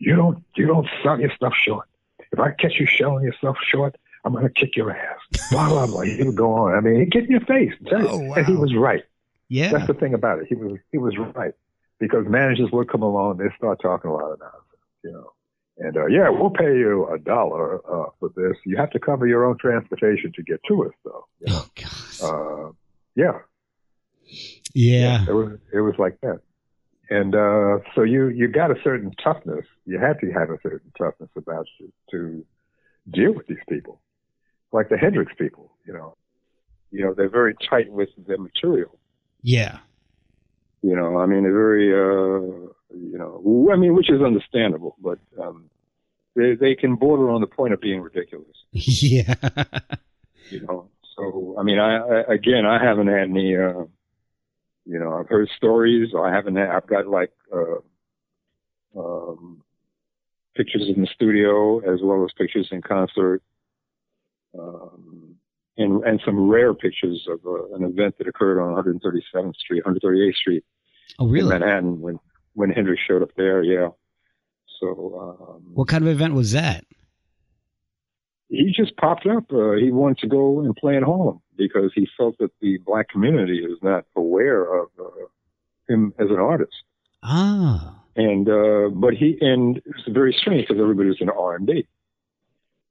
[0.00, 1.86] you don't, you don't sell your stuff short.
[2.32, 5.18] If I catch you selling your stuff short, I'm going to kick your ass.
[5.50, 6.00] Blah, blah, blah.
[6.02, 6.74] He would go on.
[6.74, 7.72] I mean, he'd get in your face.
[7.78, 8.08] and tell you.
[8.08, 9.04] Oh, And he was right.
[9.48, 9.70] Yeah.
[9.70, 10.46] That's the thing about it.
[10.48, 11.52] He was he was right
[11.98, 14.62] because managers would come along, they start talking a lot of nonsense,
[15.04, 15.32] you know,
[15.78, 18.56] And uh, yeah, we'll pay you a dollar uh, for this.
[18.66, 21.26] You have to cover your own transportation to get to us, though.
[21.40, 21.62] You know?
[21.62, 22.68] Oh God.
[22.68, 22.72] Uh,
[23.16, 23.38] yeah,
[24.74, 25.24] Yeah.
[25.28, 26.40] it was it was like that.
[27.08, 29.66] And uh, so you you got a certain toughness.
[29.84, 32.46] You had to have a certain toughness about you to
[33.10, 34.00] deal with these people,
[34.72, 35.72] like the Hendrix people.
[35.86, 36.16] You know,
[36.92, 38.96] you know they're very tight with their material.
[39.42, 39.78] Yeah.
[40.82, 45.18] You know, I mean, they're very, uh, you know, I mean, which is understandable, but
[45.40, 45.70] um,
[46.34, 48.46] they they can border on the point of being ridiculous.
[48.72, 49.34] Yeah.
[50.50, 53.56] You know, so I mean, I, I again, I haven't had any.
[53.56, 53.84] Uh,
[54.86, 56.10] you know, I've heard stories.
[56.18, 56.56] I haven't.
[56.56, 59.62] Had, I've got like uh, um,
[60.56, 63.42] pictures in the studio as well as pictures in concert,
[64.58, 65.36] um,
[65.76, 70.34] and and some rare pictures of uh, an event that occurred on 137th Street, 138th
[70.34, 70.64] Street
[71.18, 71.50] oh in really?
[71.50, 72.18] Manhattan when
[72.60, 73.62] when Hendrix showed up there.
[73.62, 73.88] Yeah.
[74.80, 74.86] So
[75.56, 76.84] um, What kind of event was that?
[78.48, 79.44] he just popped up.
[79.52, 83.08] Uh, he wanted to go and play in Harlem because he felt that the black
[83.08, 85.04] community is not aware of uh,
[85.88, 86.72] him as an artist.
[87.22, 88.02] Ah.
[88.16, 91.86] And uh, but he and it's very strange because everybody was in R and B.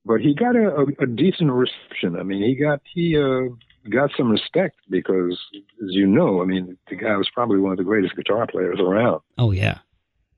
[0.05, 2.15] But he got a, a, a decent reception.
[2.17, 3.53] I mean, he got he uh,
[3.89, 7.77] got some respect because, as you know, I mean, the guy was probably one of
[7.77, 9.21] the greatest guitar players around.
[9.37, 9.79] Oh yeah.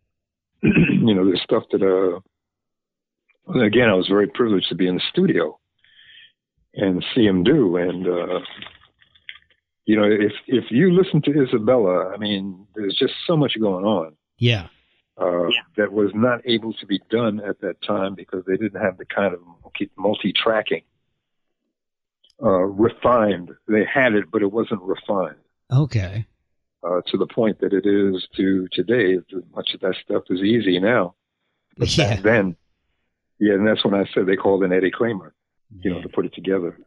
[0.63, 2.19] you know, there's stuff that, uh,
[3.59, 5.57] again, I was very privileged to be in the studio
[6.76, 7.76] and see him do.
[7.77, 8.39] And, uh,
[9.85, 13.84] you know, if, if you listen to Izabella, I mean, there's just so much going
[13.85, 14.68] on, Yeah.
[15.18, 15.47] uh,
[15.77, 19.05] that was not able to be done at that time because they didn't have the
[19.05, 19.39] kind of
[19.97, 20.84] multi tracking,
[22.43, 23.51] uh, refined.
[23.68, 25.35] They had it, but it wasn't refined
[25.72, 26.26] Okay.
[26.84, 29.18] uh, to the point that it is to today.
[29.55, 31.15] Much of that stuff is easy now.
[31.77, 32.15] But Yeah.
[32.15, 32.55] back then,
[33.39, 35.34] yeah, and that's when I said they called in Eddie Kramer,
[35.84, 36.77] you know, to put it together.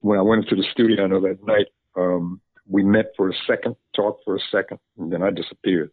[0.00, 1.66] When I went into the studio, I know that night,
[1.96, 5.90] um, we met for a second, talked for a second, and then I disappeared.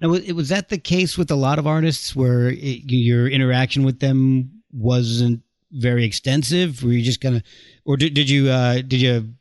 [0.00, 3.84] Now, was, was that the case with a lot of artists where it, your interaction
[3.84, 5.40] with them wasn't
[5.74, 6.82] very extensive?
[6.82, 7.42] Were you just gonna,
[7.84, 9.34] or did, did you uh, did you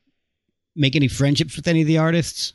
[0.75, 2.53] make any friendships with any of the artists?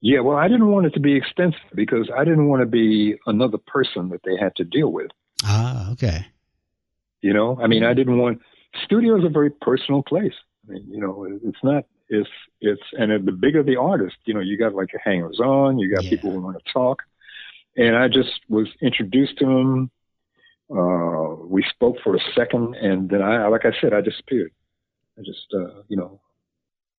[0.00, 3.16] Yeah, well, I didn't want it to be extensive because I didn't want to be
[3.26, 5.10] another person that they had to deal with.
[5.42, 6.26] Ah, okay.
[7.22, 8.40] You know, I mean, I didn't want.
[8.84, 10.34] Studio is a very personal place.
[10.68, 11.84] I mean, you know, it's not.
[12.08, 12.28] It's
[12.60, 15.92] it's and the bigger the artist, you know, you got like your hangers on, you
[15.92, 16.10] got Yeah.
[16.10, 17.02] people who want to talk,
[17.76, 19.90] and I just was introduced to him.
[20.70, 24.52] Uh, we spoke for a second, and then I, like I said, I disappeared.
[25.18, 26.20] I just, uh, you know,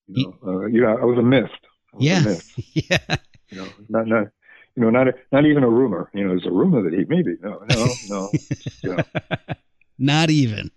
[0.08, 1.50] you know, uh, you know, I was a myth.
[1.94, 2.20] I was a Yeah.
[2.24, 2.44] myth.
[2.74, 3.16] yeah.
[3.52, 4.28] You know, not not.
[4.76, 6.10] You know, not not even a rumor.
[6.14, 8.32] You know, it's a rumor that he maybe no no no
[8.84, 9.04] you know,
[9.98, 10.70] Not even.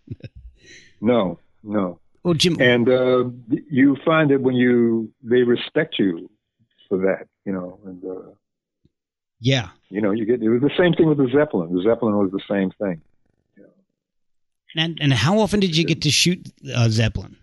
[1.01, 2.01] no no.
[2.25, 2.61] Well, Jim.
[2.61, 3.25] and uh,
[3.71, 6.31] you find that when you they respect you
[6.89, 8.31] for that, you know, and uh,
[9.41, 9.69] yeah.
[9.89, 11.75] you know you get it was the same thing with the Zeppelin.
[11.75, 13.01] The Zeppelin was the same thing.
[14.77, 17.37] And and how often did you get to shoot uh, Zeppelin?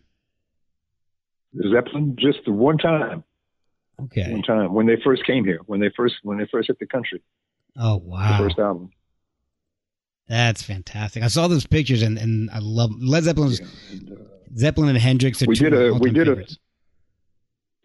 [1.54, 3.24] The Zeppelin just the one time,
[4.02, 4.32] Okay.
[4.32, 6.86] one time when they first came here, when they first when they first hit the
[6.88, 7.22] country,
[7.76, 8.38] Oh the wow.
[8.38, 8.92] first album.
[10.30, 11.24] That's fantastic.
[11.24, 13.68] I saw those pictures and, and I love Led Zeppelin's Yeah.
[13.92, 14.16] And, uh,
[14.58, 15.42] Zeppelin and Hendrix.
[15.42, 16.58] Are We two did a- we did a- favorites.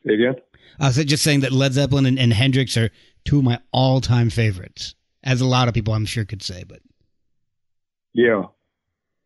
[0.06, 0.34] say again.
[0.80, 2.90] I was just saying that Led Zeppelin and, and Hendrix are
[3.24, 6.64] two of my all-time favorites, as a lot of people I'm sure could say.
[6.64, 6.80] But
[8.12, 8.44] Yeah,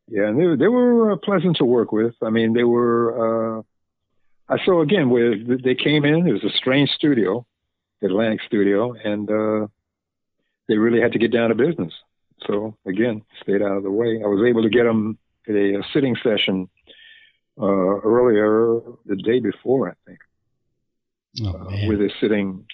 [0.09, 2.15] yeah, and they were- they were uh, pleasant to work with.
[2.23, 3.59] I mean, they were.
[3.59, 3.63] Uh,
[4.49, 6.27] I saw again where they came in.
[6.29, 7.45] It was a strange studio,
[8.03, 9.67] Atlantic studio, and uh,
[10.69, 11.93] they really had to get down to business.
[12.47, 14.23] So again, stayed out of the way.
[14.23, 15.19] I was able to get them
[15.49, 16.69] a, a sitting session
[17.61, 20.19] uh, earlier the day before, I think,
[21.43, 22.67] oh uh, where they're sitting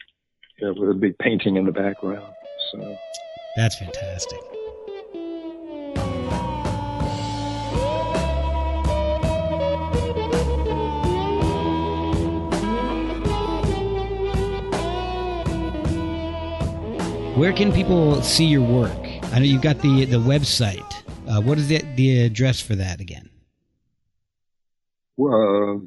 [0.63, 2.33] uh, with a big painting in the background.
[2.71, 2.97] So.
[3.57, 4.39] that's fantastic.
[17.37, 18.93] Where can people see your work?
[19.33, 20.95] I know you've got the the website.
[21.27, 23.31] Uh, what is the the address for that again?
[25.17, 25.83] Well,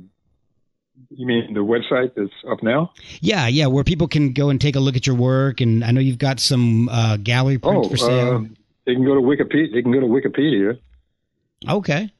[1.18, 2.92] you mean the website that's up now?
[3.22, 5.92] Yeah, yeah, where people can go and take a look at your work, and I
[5.92, 8.36] know you've got some uh, gallery prints Oh, for sale.
[8.36, 8.40] uh,
[8.86, 9.72] they can go to Wikipedia.
[9.74, 10.78] They can go to Wikipedia,
[11.68, 12.12] okay,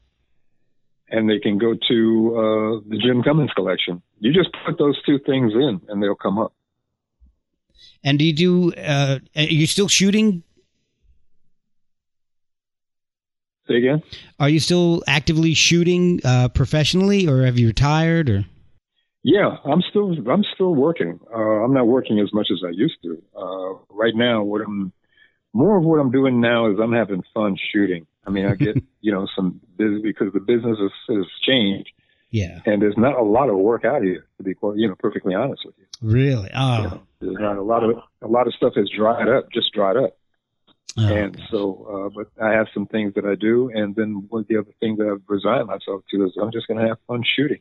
[1.10, 4.02] and they can go to uh, the Jim Cummins collection.
[4.18, 6.52] You just put those two things in, and they'll come up.
[8.02, 8.72] and do you do?
[8.74, 10.42] Uh, are you still shooting
[13.68, 14.00] Say again.
[14.38, 18.30] Are you still actively shooting uh, professionally, or have you retired?
[18.30, 18.44] Or
[19.26, 21.18] yeah, I'm still I'm still working.
[21.34, 23.20] Uh, I'm not working as much as I used to.
[23.36, 24.92] Uh, right now, what I'm
[25.52, 28.06] more of what I'm doing now is I'm having fun shooting.
[28.24, 31.90] I mean, I get you know some busy because the business has, has changed.
[32.30, 34.94] Yeah, and there's not a lot of work out here to be quite you know
[34.96, 35.86] perfectly honest with you.
[36.02, 36.50] Really?
[36.54, 39.50] Oh, you know, there's not a lot of a lot of stuff has dried up,
[39.52, 40.16] just dried up.
[40.98, 44.42] Oh, and so, uh, but I have some things that I do, and then one
[44.42, 46.98] of the other things that I've resigned myself to is I'm just going to have
[47.08, 47.60] fun shooting.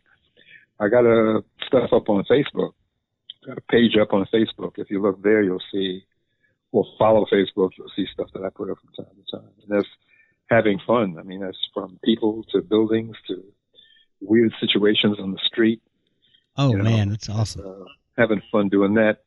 [0.79, 2.73] I got a stuff up on Facebook,
[3.45, 4.73] got a page up on Facebook.
[4.77, 6.03] If you look there, you'll see,
[6.71, 9.77] well, follow Facebook, you'll see stuff that I put up from time to time, and
[9.77, 9.89] that's
[10.49, 11.17] having fun.
[11.19, 13.43] I mean, that's from people to buildings to
[14.21, 15.81] weird situations on the street.
[16.57, 17.65] Oh you know, man, that's awesome.
[17.65, 17.85] Uh,
[18.17, 19.25] having fun doing that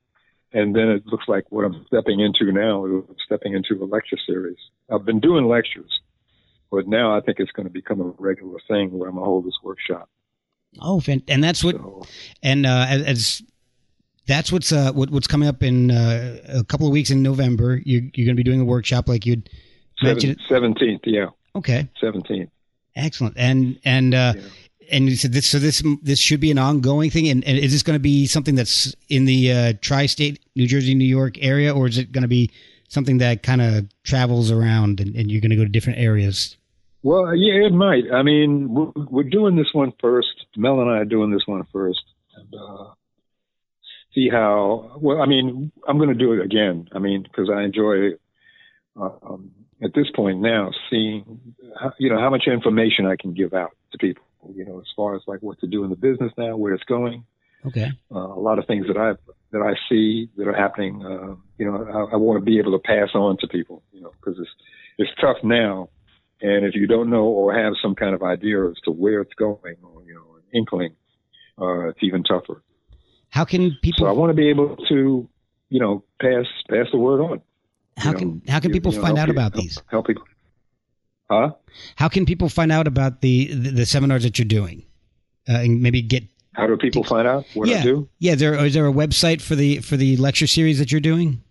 [0.52, 4.16] and then it looks like what I'm stepping into now is stepping into a lecture
[4.26, 4.58] series.
[4.90, 6.00] I've been doing lectures,
[6.70, 9.28] but now I think it's going to become a regular thing where I'm going to
[9.28, 10.08] hold this workshop.
[10.80, 12.04] Oh, and that's what, so,
[12.42, 13.42] and uh, as
[14.26, 17.80] that's what's uh, what, what's coming up in uh, a couple of weeks in November.
[17.84, 19.48] You're, you're going to be doing a workshop like you'd
[20.02, 20.38] mentioned.
[20.48, 21.26] Seventeenth, yeah.
[21.56, 21.88] Okay.
[22.00, 22.50] Seventeenth.
[22.94, 24.42] Excellent, and and uh, yeah
[24.90, 27.72] and you said this, so this this should be an ongoing thing, and, and is
[27.72, 31.74] this going to be something that's in the uh, tri-state, New Jersey, New York area,
[31.74, 32.50] or is it going to be
[32.88, 36.56] something that kind of travels around, and, and you're going to go to different areas?
[37.02, 38.04] Well, yeah, it might.
[38.12, 40.46] I mean, we're, we're doing this one first.
[40.56, 42.02] Mel and I are doing this one first,
[42.36, 42.90] and uh,
[44.14, 44.98] see how.
[45.00, 46.88] Well, I mean, I'm going to do it again.
[46.92, 48.16] I mean, because I enjoy.
[49.00, 53.32] Uh, um, at this point now, seeing how, you know how much information I can
[53.32, 55.96] give out to people you know, as far as like what to do in the
[55.96, 57.24] business now, where it's going.
[57.66, 57.90] Okay.
[58.14, 59.12] Uh, a lot of things that I
[59.52, 62.72] that I see that are happening, uh, you know, I, I want to be able
[62.72, 64.50] to pass on to people, you know, because it's
[64.98, 65.88] it's tough now,
[66.40, 69.34] and if you don't know or have some kind of idea as to where it's
[69.34, 70.94] going, or you know, an inkling,
[71.60, 72.62] uh, it's even tougher.
[73.30, 74.06] How can people?
[74.06, 75.28] So I want to be able to,
[75.68, 77.42] you know, pass pass the word on.
[77.96, 79.82] How can know, how can people you know, find out about help, these?
[79.90, 80.24] Help people.
[81.30, 81.50] Huh?
[81.96, 84.84] How can people find out about the the, the seminars that you're doing,
[85.48, 86.24] uh, and maybe get?
[86.54, 87.80] How do people find out what yeah.
[87.80, 88.08] I do?
[88.18, 91.00] Yeah, is there is there a website for the for the lecture series that you're
[91.00, 91.42] doing?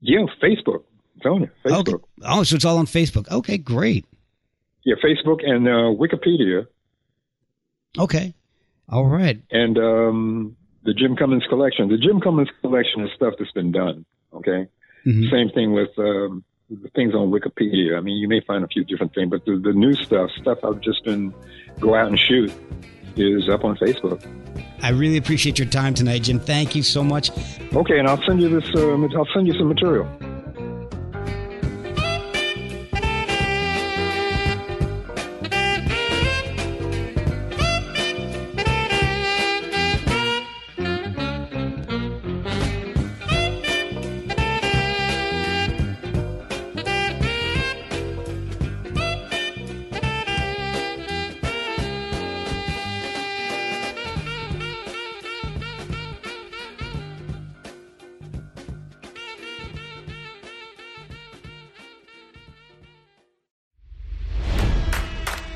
[0.00, 0.84] Yeah, Facebook.
[1.22, 1.94] Tony, Facebook.
[1.94, 2.04] Okay.
[2.22, 3.28] Oh, so it's all on Facebook.
[3.30, 4.04] Okay, great.
[4.86, 6.68] Yeah, Facebook and uh, Wikipedia.
[7.98, 8.34] Okay.
[8.88, 9.42] All right.
[9.50, 11.88] And um, the Jim Cummins collection.
[11.88, 14.04] The Jim Cummins collection is stuff that's been done.
[14.32, 14.68] Okay.
[15.04, 15.24] Mm-hmm.
[15.28, 17.98] Same thing with um, the things on Wikipedia.
[17.98, 20.58] I mean, you may find a few different things, but the, the new stuff, stuff
[20.62, 21.34] I've just been
[21.80, 22.52] go out and shoot,
[23.16, 24.24] is up on Facebook.
[24.82, 26.38] I really appreciate your time tonight, Jim.
[26.38, 27.30] Thank you so much.
[27.74, 28.70] Okay, and I'll send you this.
[28.72, 30.08] Uh, I'll send you some material.